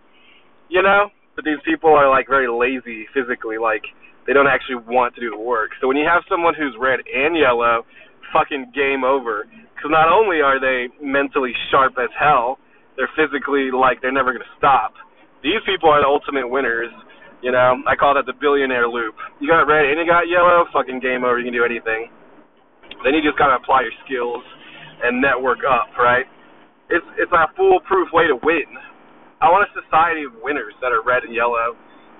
you 0.70 0.82
know. 0.82 1.10
But 1.41 1.49
these 1.49 1.63
people 1.65 1.89
are 1.89 2.06
like 2.06 2.30
very 2.30 2.45
lazy 2.45 3.10
physically, 3.17 3.58
like 3.58 3.82
they 4.30 4.34
don't 4.38 4.45
actually 4.45 4.86
want 4.86 5.17
to 5.17 5.21
do 5.21 5.34
the 5.34 5.41
work. 5.41 5.73
So 5.82 5.89
when 5.89 5.97
you 5.97 6.06
have 6.06 6.21
someone 6.30 6.54
who's 6.54 6.77
red 6.77 7.01
and 7.01 7.34
yellow 7.34 7.82
fucking 8.34 8.71
game 8.73 9.04
over. 9.04 9.45
Because 9.75 9.91
not 9.91 10.08
only 10.08 10.41
are 10.41 10.60
they 10.60 10.88
mentally 11.04 11.51
sharp 11.69 11.93
as 11.99 12.10
hell, 12.13 12.58
they're 12.95 13.12
physically 13.15 13.69
like 13.71 14.01
they're 14.01 14.13
never 14.13 14.32
gonna 14.32 14.54
stop. 14.58 14.93
These 15.43 15.62
people 15.65 15.89
are 15.89 16.01
the 16.01 16.08
ultimate 16.08 16.47
winners. 16.47 16.91
You 17.41 17.51
know, 17.51 17.82
I 17.89 17.97
call 17.97 18.13
that 18.13 18.30
the 18.30 18.38
billionaire 18.38 18.88
loop. 18.88 19.17
You 19.41 19.49
got 19.49 19.65
red 19.65 19.89
and 19.89 19.97
you 19.97 20.06
got 20.06 20.30
yellow, 20.30 20.69
fucking 20.69 21.01
game 21.01 21.25
over. 21.25 21.41
You 21.41 21.49
can 21.49 21.58
do 21.58 21.65
anything. 21.65 22.13
Then 23.04 23.17
you 23.17 23.21
just 23.25 23.38
gotta 23.38 23.58
apply 23.58 23.82
your 23.82 23.95
skills 24.06 24.43
and 25.01 25.17
network 25.17 25.65
up, 25.65 25.89
right? 25.97 26.30
It's 26.93 27.06
it's 27.17 27.32
a 27.34 27.49
foolproof 27.58 28.13
way 28.13 28.27
to 28.30 28.38
win. 28.38 28.69
I 29.41 29.49
want 29.49 29.65
a 29.65 29.71
society 29.73 30.21
of 30.23 30.38
winners 30.45 30.77
that 30.86 30.93
are 30.93 31.01
red 31.01 31.25
and 31.25 31.34
yellow. 31.34 31.73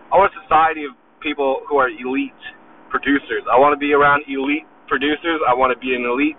I 0.10 0.17
want 0.17 0.34
a 0.34 0.41
society 0.41 0.89
of 0.89 0.97
people 1.21 1.62
who 1.69 1.77
are 1.77 1.88
elite 1.88 2.34
producers. 2.89 3.45
I 3.45 3.62
want 3.62 3.77
to 3.77 3.79
be 3.79 3.93
around 3.93 4.25
elite 4.27 4.65
producers. 4.89 5.38
I 5.45 5.53
want 5.53 5.69
to 5.69 5.79
be 5.79 5.93
an 5.93 6.01
elite 6.03 6.36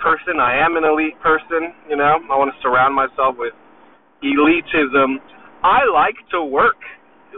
person. 0.00 0.40
I 0.40 0.56
am 0.58 0.80
an 0.80 0.84
elite 0.88 1.20
person. 1.20 1.76
You 1.92 2.00
know, 2.00 2.24
I 2.24 2.34
want 2.40 2.48
to 2.50 2.58
surround 2.64 2.96
myself 2.96 3.36
with 3.36 3.52
elitism. 4.24 5.20
I 5.62 5.84
like 5.92 6.16
to 6.32 6.42
work 6.42 6.80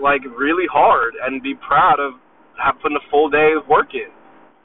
like 0.01 0.23
really 0.25 0.71
hard 0.71 1.15
and 1.21 1.43
be 1.43 1.55
proud 1.59 1.99
of 1.99 2.15
having 2.55 2.97
a 2.97 3.05
full 3.11 3.29
day 3.29 3.53
of 3.59 3.67
working. 3.69 4.09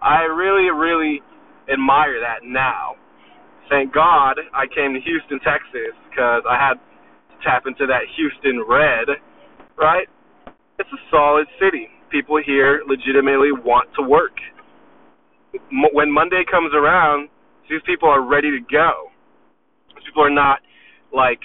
I 0.01 0.29
really, 0.29 0.69
really 0.69 1.21
admire 1.71 2.21
that 2.21 2.45
now. 2.45 2.95
Thank 3.69 3.93
God 3.93 4.37
I 4.53 4.65
came 4.65 4.93
to 4.93 5.01
Houston, 5.01 5.39
Texas, 5.45 5.93
because 6.09 6.41
I 6.49 6.57
had 6.57 6.81
tap 7.43 7.63
into 7.67 7.85
that 7.87 8.03
Houston 8.15 8.63
red, 8.67 9.07
right? 9.77 10.07
It's 10.77 10.89
a 10.91 11.01
solid 11.11 11.47
city. 11.59 11.87
People 12.11 12.39
here 12.43 12.81
legitimately 12.87 13.51
want 13.51 13.89
to 13.99 14.03
work. 14.03 14.37
When 15.93 16.11
Monday 16.11 16.43
comes 16.49 16.73
around, 16.73 17.29
these 17.69 17.81
people 17.85 18.09
are 18.09 18.21
ready 18.21 18.51
to 18.51 18.59
go. 18.71 19.09
These 19.95 20.05
people 20.05 20.23
are 20.23 20.33
not 20.33 20.59
like 21.13 21.41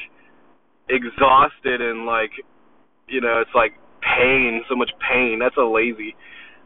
exhausted 0.88 1.80
and 1.80 2.06
like 2.06 2.30
you 3.08 3.20
know, 3.20 3.40
it's 3.40 3.54
like 3.54 3.72
pain, 4.00 4.62
so 4.68 4.76
much 4.76 4.90
pain. 5.00 5.38
That's 5.40 5.56
a 5.56 5.64
lazy. 5.64 6.16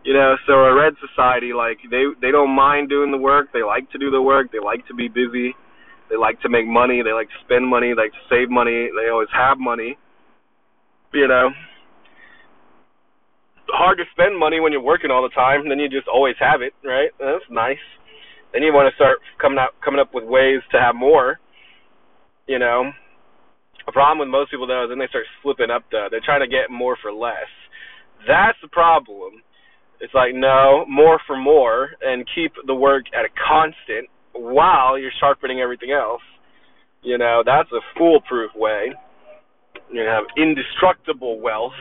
You 0.04 0.14
know, 0.14 0.36
so 0.46 0.52
a 0.52 0.74
red 0.74 0.94
society 1.02 1.52
like 1.52 1.78
they 1.90 2.04
they 2.22 2.30
don't 2.30 2.54
mind 2.54 2.88
doing 2.88 3.10
the 3.10 3.18
work. 3.18 3.48
They 3.52 3.62
like 3.62 3.90
to 3.92 3.98
do 3.98 4.10
the 4.10 4.22
work. 4.22 4.52
They 4.52 4.60
like 4.62 4.86
to 4.88 4.94
be 4.94 5.08
busy. 5.08 5.54
They 6.10 6.16
like 6.16 6.40
to 6.42 6.48
make 6.48 6.66
money. 6.66 7.02
They 7.02 7.12
like 7.12 7.28
to 7.28 7.40
spend 7.44 7.68
money. 7.68 7.92
They 7.92 8.02
like 8.02 8.12
to 8.12 8.26
save 8.28 8.50
money. 8.50 8.88
They 8.92 9.10
always 9.10 9.28
have 9.32 9.58
money. 9.58 9.96
You 11.12 11.28
know, 11.28 11.50
hard 13.70 13.98
to 13.98 14.04
spend 14.12 14.38
money 14.38 14.60
when 14.60 14.72
you're 14.72 14.82
working 14.82 15.10
all 15.10 15.22
the 15.22 15.34
time. 15.34 15.68
Then 15.68 15.78
you 15.78 15.88
just 15.88 16.08
always 16.08 16.36
have 16.40 16.60
it, 16.62 16.72
right? 16.84 17.10
That's 17.18 17.44
nice. 17.50 17.80
Then 18.52 18.62
you 18.62 18.72
want 18.72 18.90
to 18.90 18.96
start 18.96 19.18
coming 19.40 19.58
out 19.58 19.76
coming 19.84 20.00
up 20.00 20.14
with 20.14 20.24
ways 20.24 20.60
to 20.72 20.80
have 20.80 20.94
more. 20.94 21.38
You 22.46 22.58
know, 22.58 22.90
a 23.86 23.92
problem 23.92 24.18
with 24.18 24.28
most 24.28 24.50
people 24.50 24.66
though 24.66 24.84
is 24.84 24.90
then 24.90 24.98
they 24.98 25.08
start 25.08 25.26
slipping 25.42 25.70
up 25.70 25.84
though. 25.92 26.08
They're 26.10 26.24
trying 26.24 26.40
to 26.40 26.48
get 26.48 26.70
more 26.70 26.96
for 27.00 27.12
less. 27.12 27.48
That's 28.26 28.58
the 28.62 28.68
problem. 28.68 29.44
It's 30.00 30.14
like 30.14 30.34
no, 30.34 30.84
more 30.88 31.20
for 31.26 31.36
more 31.36 31.90
and 32.02 32.28
keep 32.34 32.52
the 32.66 32.74
work 32.74 33.04
at 33.12 33.24
a 33.24 33.32
constant 33.36 34.08
while 34.38 34.98
you're 34.98 35.12
sharpening 35.20 35.60
everything 35.60 35.90
else. 35.90 36.22
You 37.02 37.18
know, 37.18 37.42
that's 37.44 37.70
a 37.72 37.80
foolproof 37.96 38.52
way. 38.54 38.92
You 39.92 40.02
have 40.02 40.24
indestructible 40.36 41.40
wealth, 41.40 41.72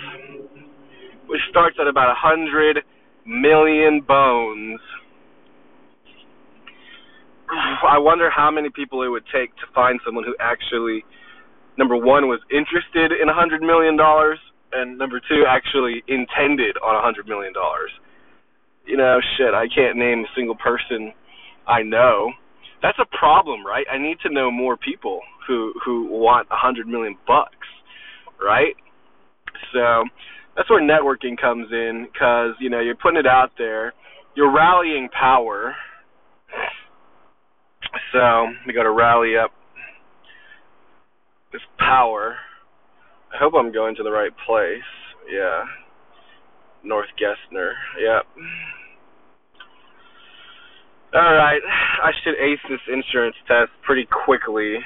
which 1.27 1.41
starts 1.49 1.77
at 1.79 1.87
about 1.87 2.11
a 2.11 2.15
hundred 2.15 2.79
million 3.25 4.01
bones. 4.07 4.79
I 7.49 7.97
wonder 7.97 8.29
how 8.29 8.51
many 8.51 8.69
people 8.69 9.03
it 9.03 9.09
would 9.09 9.25
take 9.33 9.55
to 9.57 9.65
find 9.73 9.99
someone 10.05 10.23
who 10.23 10.35
actually 10.39 11.03
number 11.77 11.95
one 11.95 12.27
was 12.27 12.39
interested 12.49 13.11
in 13.11 13.29
a 13.29 13.33
hundred 13.33 13.61
million 13.61 13.97
dollars, 13.97 14.39
and 14.71 14.97
number 14.97 15.19
two 15.19 15.43
actually 15.47 16.03
intended 16.07 16.77
on 16.83 16.95
a 16.95 17.01
hundred 17.01 17.27
million 17.27 17.53
dollars. 17.53 17.91
You 18.85 18.97
know, 18.97 19.19
shit, 19.37 19.53
I 19.53 19.65
can't 19.73 19.97
name 19.97 20.19
a 20.19 20.31
single 20.35 20.55
person 20.55 21.11
I 21.67 21.83
know. 21.83 22.31
That's 22.81 22.97
a 22.99 23.17
problem, 23.17 23.65
right? 23.65 23.85
I 23.91 23.97
need 23.97 24.17
to 24.23 24.33
know 24.33 24.51
more 24.51 24.77
people 24.77 25.21
who 25.47 25.73
who 25.83 26.07
want 26.11 26.47
a 26.51 26.55
hundred 26.55 26.87
million 26.87 27.17
bucks, 27.25 27.67
right? 28.41 28.75
So 29.73 30.03
that's 30.55 30.69
where 30.69 30.81
networking 30.81 31.39
comes 31.39 31.67
in, 31.71 32.07
because 32.11 32.51
you 32.59 32.69
know 32.69 32.79
you're 32.79 32.95
putting 32.95 33.19
it 33.19 33.27
out 33.27 33.51
there, 33.57 33.93
you're 34.35 34.53
rallying 34.53 35.09
power. 35.09 35.75
So 38.13 38.47
we 38.65 38.73
got 38.73 38.83
to 38.83 38.91
rally 38.91 39.37
up 39.37 39.51
this 41.51 41.61
power. 41.79 42.35
I 43.33 43.37
hope 43.37 43.53
I'm 43.57 43.71
going 43.71 43.95
to 43.95 44.03
the 44.03 44.11
right 44.11 44.31
place. 44.45 44.87
Yeah. 45.31 45.63
North 46.83 47.07
Gessner. 47.19 47.71
Yep. 47.99 48.25
Alright. 51.13 51.61
I 52.03 52.11
should 52.23 52.35
ace 52.35 52.61
this 52.69 52.81
insurance 52.91 53.35
test 53.47 53.71
pretty 53.83 54.07
quickly. 54.07 54.77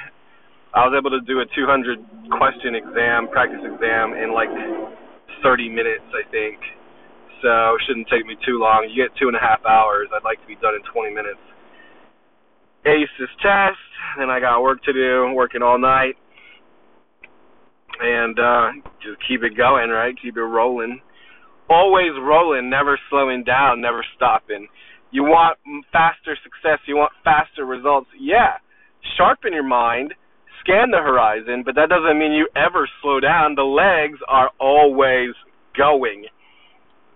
I 0.73 0.87
was 0.87 0.95
able 0.95 1.11
to 1.11 1.21
do 1.27 1.41
a 1.41 1.47
200 1.51 2.31
question 2.31 2.75
exam, 2.75 3.27
practice 3.27 3.59
exam, 3.59 4.15
in 4.15 4.31
like 4.31 4.49
30 5.43 5.67
minutes, 5.67 6.07
I 6.15 6.23
think. 6.31 6.59
So 7.43 7.75
it 7.75 7.81
shouldn't 7.87 8.07
take 8.07 8.25
me 8.25 8.37
too 8.45 8.61
long. 8.61 8.87
You 8.87 8.95
get 8.95 9.11
two 9.19 9.27
and 9.27 9.35
a 9.35 9.43
half 9.43 9.65
hours. 9.65 10.07
I'd 10.15 10.23
like 10.23 10.39
to 10.39 10.47
be 10.47 10.55
done 10.61 10.75
in 10.77 10.83
20 10.87 11.11
minutes. 11.11 11.41
Ace 12.85 13.11
this 13.19 13.29
test, 13.43 13.77
then 14.17 14.29
I 14.29 14.39
got 14.39 14.63
work 14.63 14.81
to 14.83 14.93
do, 14.93 15.33
working 15.35 15.61
all 15.61 15.77
night 15.77 16.15
and 18.01 18.39
uh, 18.39 18.67
just 19.01 19.21
keep 19.27 19.43
it 19.43 19.55
going, 19.55 19.89
right? 19.89 20.15
Keep 20.21 20.37
it 20.37 20.41
rolling. 20.41 20.99
Always 21.69 22.11
rolling, 22.19 22.69
never 22.69 22.99
slowing 23.09 23.43
down, 23.43 23.79
never 23.81 24.03
stopping. 24.15 24.67
You 25.11 25.23
want 25.23 25.57
faster 25.91 26.37
success, 26.43 26.79
you 26.87 26.95
want 26.95 27.11
faster 27.23 27.65
results. 27.65 28.07
Yeah, 28.17 28.57
sharpen 29.17 29.53
your 29.53 29.67
mind, 29.67 30.13
scan 30.63 30.91
the 30.91 31.03
horizon, 31.03 31.63
but 31.65 31.75
that 31.75 31.89
doesn't 31.89 32.17
mean 32.17 32.31
you 32.31 32.47
ever 32.55 32.87
slow 33.01 33.19
down. 33.19 33.55
The 33.55 33.67
legs 33.67 34.19
are 34.27 34.49
always 34.59 35.35
going. 35.77 36.25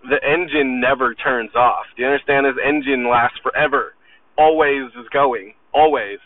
The 0.08 0.20
engine 0.22 0.80
never 0.80 1.14
turns 1.14 1.54
off. 1.56 1.86
Do 1.96 2.02
you 2.02 2.08
understand? 2.08 2.46
This 2.46 2.60
engine 2.62 3.08
lasts 3.08 3.38
forever. 3.42 3.94
Always 4.38 4.92
is 4.92 5.08
going. 5.12 5.54
Always. 5.72 6.18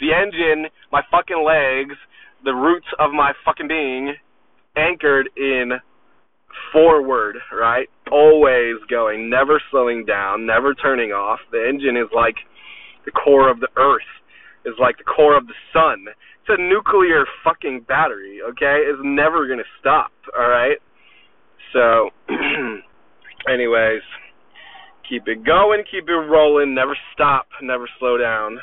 The 0.00 0.12
engine, 0.12 0.70
my 0.92 1.02
fucking 1.10 1.42
legs, 1.42 1.96
the 2.44 2.52
roots 2.52 2.86
of 2.98 3.12
my 3.12 3.32
fucking 3.44 3.68
being 3.68 4.14
anchored 4.76 5.30
in 5.36 5.72
forward, 6.72 7.36
right? 7.52 7.88
Always 8.10 8.76
going, 8.90 9.30
never 9.30 9.60
slowing 9.70 10.04
down, 10.04 10.46
never 10.46 10.74
turning 10.74 11.10
off. 11.10 11.40
The 11.52 11.66
engine 11.68 11.96
is 11.96 12.08
like 12.14 12.36
the 13.04 13.10
core 13.10 13.50
of 13.50 13.60
the 13.60 13.68
earth, 13.76 14.08
is 14.64 14.74
like 14.80 14.98
the 14.98 15.04
core 15.04 15.36
of 15.36 15.46
the 15.46 15.54
sun. 15.72 16.06
It's 16.08 16.60
a 16.60 16.62
nuclear 16.62 17.24
fucking 17.42 17.86
battery, 17.88 18.40
okay? 18.50 18.84
It's 18.84 19.00
never 19.02 19.48
gonna 19.48 19.68
stop, 19.80 20.12
alright? 20.36 20.78
So 21.72 22.10
anyways, 23.48 24.02
keep 25.08 25.26
it 25.26 25.44
going, 25.44 25.84
keep 25.90 26.08
it 26.08 26.12
rolling, 26.12 26.74
never 26.74 26.96
stop, 27.12 27.46
never 27.62 27.88
slow 27.98 28.18
down. 28.18 28.58